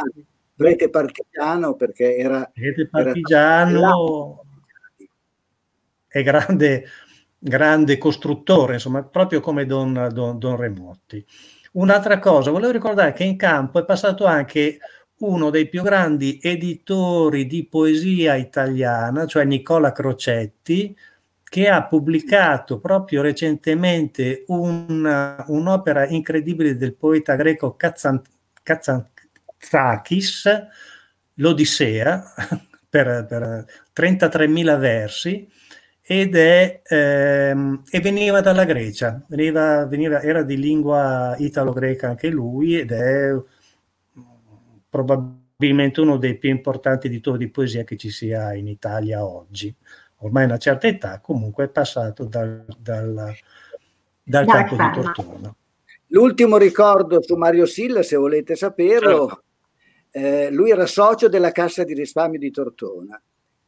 [0.57, 2.49] Prete partigiano perché era...
[2.53, 4.45] Prete partigiano
[4.97, 5.09] era...
[6.09, 6.87] e grande
[7.47, 11.25] grande costruttore, insomma, proprio come Don, Don, Don Remotti.
[11.73, 14.79] Un'altra cosa, volevo ricordare che in campo è passato anche
[15.19, 20.97] uno dei più grandi editori di poesia italiana, cioè Nicola Crocetti,
[21.43, 30.49] che ha pubblicato proprio recentemente un, un'opera incredibile del poeta greco Katsantzakis,
[31.35, 32.25] l'Odissea,
[32.89, 35.47] per, per 33.000 versi,
[36.07, 42.79] ed è, ehm, e veniva dalla Grecia, veniva, veniva, era di lingua italo-greca anche lui
[42.79, 43.35] ed è
[44.91, 49.75] probabilmente uno dei più importanti editori di poesia che ci sia in Italia oggi.
[50.19, 53.35] Ormai a una certa età comunque è passato dal, dal,
[54.23, 55.57] dal campo di Tortona.
[56.09, 59.45] L'ultimo ricordo su Mario Silla, se volete saperlo, certo.
[60.11, 63.19] eh, lui era socio della Cassa di risparmio di Tortona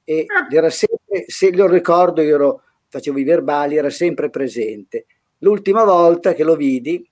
[0.09, 0.47] e ah.
[0.49, 5.07] era sempre, se lo ricordo, io ero, facevo i verbali, era sempre presente.
[5.39, 7.05] L'ultima volta che lo vidi,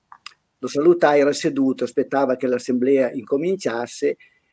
[0.58, 4.06] lo salutai, era seduto, aspettava che l'assemblea incominciasse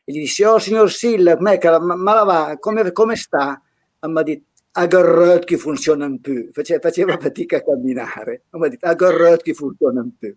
[0.04, 3.62] e gli dissi, oh signor Silla, ma, ma va, come, come sta?
[4.00, 8.86] Ha detto, a garrot che funzionano più, faceva, faceva fatica a camminare, mi ha detto,
[8.86, 10.34] a garrot che funzionano più.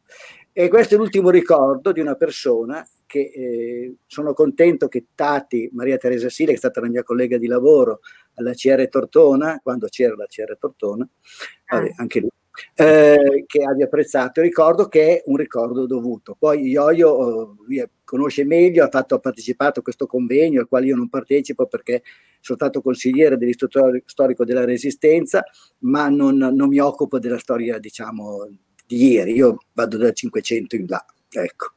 [0.57, 5.97] E questo è l'ultimo ricordo di una persona che eh, sono contento che Tati, Maria
[5.97, 7.99] Teresa Sile, che è stata la mia collega di lavoro
[8.35, 11.05] alla CR Tortona, quando c'era la CR Tortona,
[11.69, 11.93] vabbè, ah.
[11.97, 12.29] anche lui,
[12.73, 14.39] eh, che abbia apprezzato.
[14.39, 16.37] Ricordo che è un ricordo dovuto.
[16.39, 20.85] Poi Ioio oh, lui conosce meglio, ha, fatto, ha partecipato a questo convegno al quale
[20.85, 22.01] io non partecipo perché
[22.39, 25.43] sono stato consigliere dell'Istituto Storico della Resistenza,
[25.79, 28.47] ma non, non mi occupo della storia, diciamo,
[28.85, 29.33] di ieri.
[29.33, 31.05] Io vado dal 500 in là.
[31.29, 31.73] Ecco.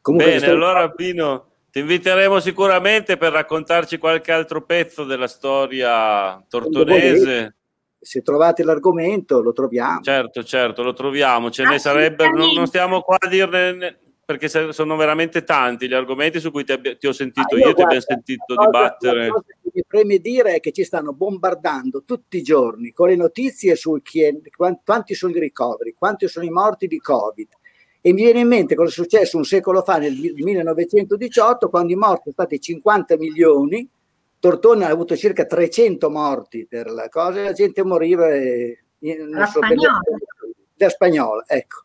[0.00, 7.56] Comunque Bene, allora Pino, ti inviteremo sicuramente per raccontarci qualche altro pezzo della storia tortonese.
[7.98, 10.00] Se trovate l'argomento lo troviamo.
[10.00, 11.50] Certo, certo, lo troviamo.
[11.50, 16.40] Ce ne sarebbe, non, non stiamo qua a dirne perché sono veramente tanti gli argomenti
[16.40, 19.26] su cui ti, abbia, ti ho sentito ah, io, io ti abbiamo sentito cosa, dibattere.
[19.26, 23.08] La cosa che mi preme dire è che ci stanno bombardando tutti i giorni con
[23.08, 24.32] le notizie su chi è,
[24.84, 27.48] quanti sono i ricoveri, quanti sono i morti di Covid,
[28.00, 31.96] e mi viene in mente cosa è successo un secolo fa, nel 1918, quando i
[31.96, 33.88] morti sono stati 50 milioni,
[34.38, 40.00] Tortona ha avuto circa 300 morti per la cosa e la gente moriva la spagnola.
[40.74, 41.84] da spagnola, ecco.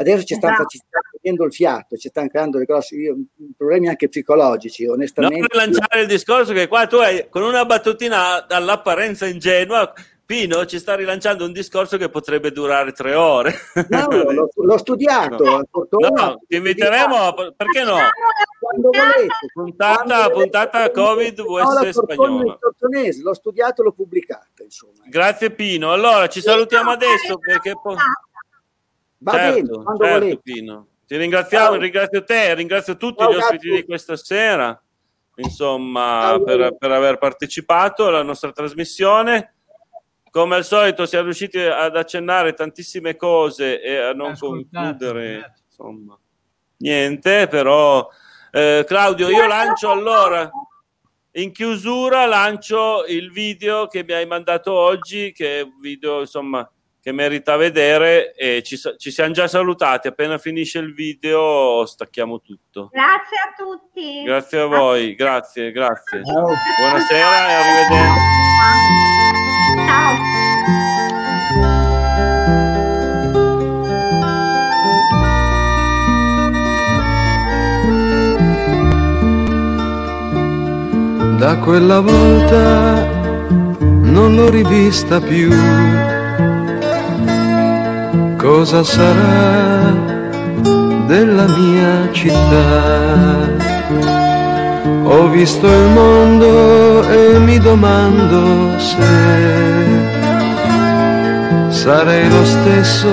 [0.00, 0.68] Adesso ci stanno, esatto.
[0.68, 3.12] ci stanno il fiato, ci stanno creando dei grossi
[3.56, 5.38] problemi anche psicologici, onestamente.
[5.38, 9.92] Non per lanciare il discorso che qua tu hai con una battutina dall'apparenza ingenua
[10.28, 13.54] Pino ci sta rilanciando un discorso che potrebbe durare tre ore.
[13.88, 15.42] No, l'ho, l'ho studiato.
[15.42, 16.08] No.
[16.10, 17.96] no, ti inviteremo, a, perché no?
[18.60, 19.34] Quando volete.
[19.50, 20.92] Puntata, Quando puntata volete.
[20.92, 22.58] Covid VS spagnola.
[23.22, 24.62] L'ho studiato, l'ho pubblicato.
[24.62, 25.00] Insomma.
[25.06, 25.92] Grazie Pino.
[25.92, 27.96] Allora, ci salutiamo adesso perché poi...
[29.18, 30.40] Va certo, bene, quando certo, volete.
[30.42, 30.86] Pino.
[31.06, 31.80] Ti ringraziamo, Ciao.
[31.80, 34.80] ringrazio te, ringrazio tutti Ciao, gli ospiti di questa sera,
[35.36, 39.54] insomma, per, per aver partecipato alla nostra trasmissione
[40.30, 46.18] come al solito siamo riusciti ad accennare tantissime cose e a non concludere insomma
[46.78, 48.08] niente però
[48.50, 50.48] eh, Claudio io lancio allora
[51.32, 56.68] in chiusura lancio il video che mi hai mandato oggi che è un video insomma
[57.08, 60.08] che merita vedere e ci, ci siamo già salutati.
[60.08, 62.90] Appena finisce il video stacchiamo tutto.
[62.92, 64.22] Grazie a tutti.
[64.24, 65.14] Grazie a voi.
[65.14, 65.72] Grazie.
[65.72, 68.36] Grazie buonasera e arrivederci.
[81.38, 83.06] Da quella volta
[84.02, 86.17] non l'ho rivista più.
[88.38, 89.92] Cosa sarà
[91.06, 93.56] della mia città?
[95.02, 98.96] Ho visto il mondo e mi domando se
[101.70, 103.08] sarei lo stesso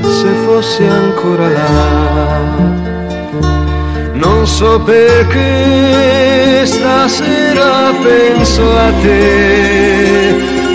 [0.00, 2.86] se fossi ancora là.
[4.14, 9.67] Non so perché stasera penso a te,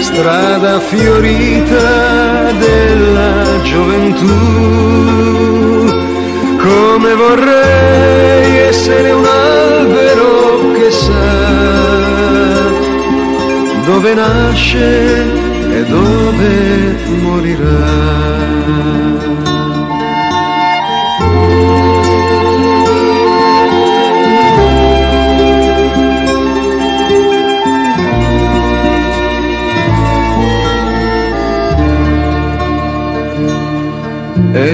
[0.04, 4.28] strada fiorita della gioventù,
[6.58, 11.32] come vorrei essere un albero che sa
[13.86, 15.22] dove nasce
[15.78, 18.44] e dove morirà.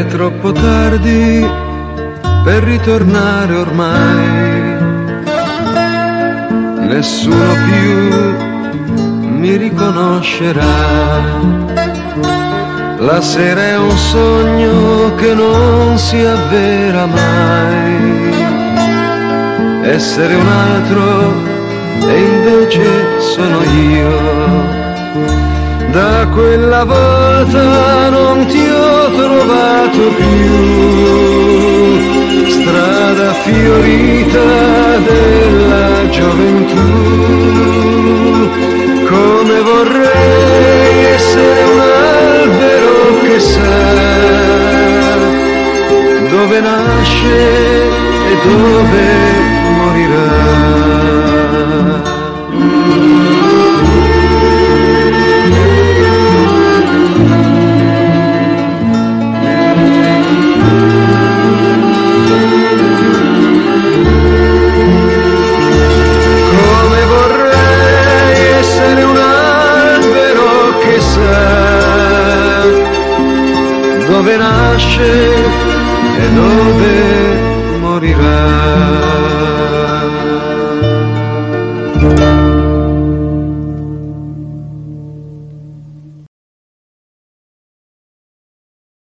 [0.10, 1.47] Troppo tardi
[2.43, 4.78] per ritornare ormai,
[6.88, 8.38] nessuno più
[9.38, 10.78] mi riconoscerà.
[12.97, 18.38] La sera è un sogno che non si avvera mai.
[19.84, 21.34] Essere un altro
[22.07, 24.78] e invece sono io.
[25.91, 31.49] Da quella volta non ti ho trovato più,
[32.47, 37.27] strada fiorita della gioventù
[39.09, 44.09] come vorrei essere un albero che sa
[46.29, 47.37] dove nasce
[48.29, 49.05] e dove
[49.77, 50.49] morirà.
[74.20, 75.11] dove nasce
[76.20, 79.59] e dove morirà.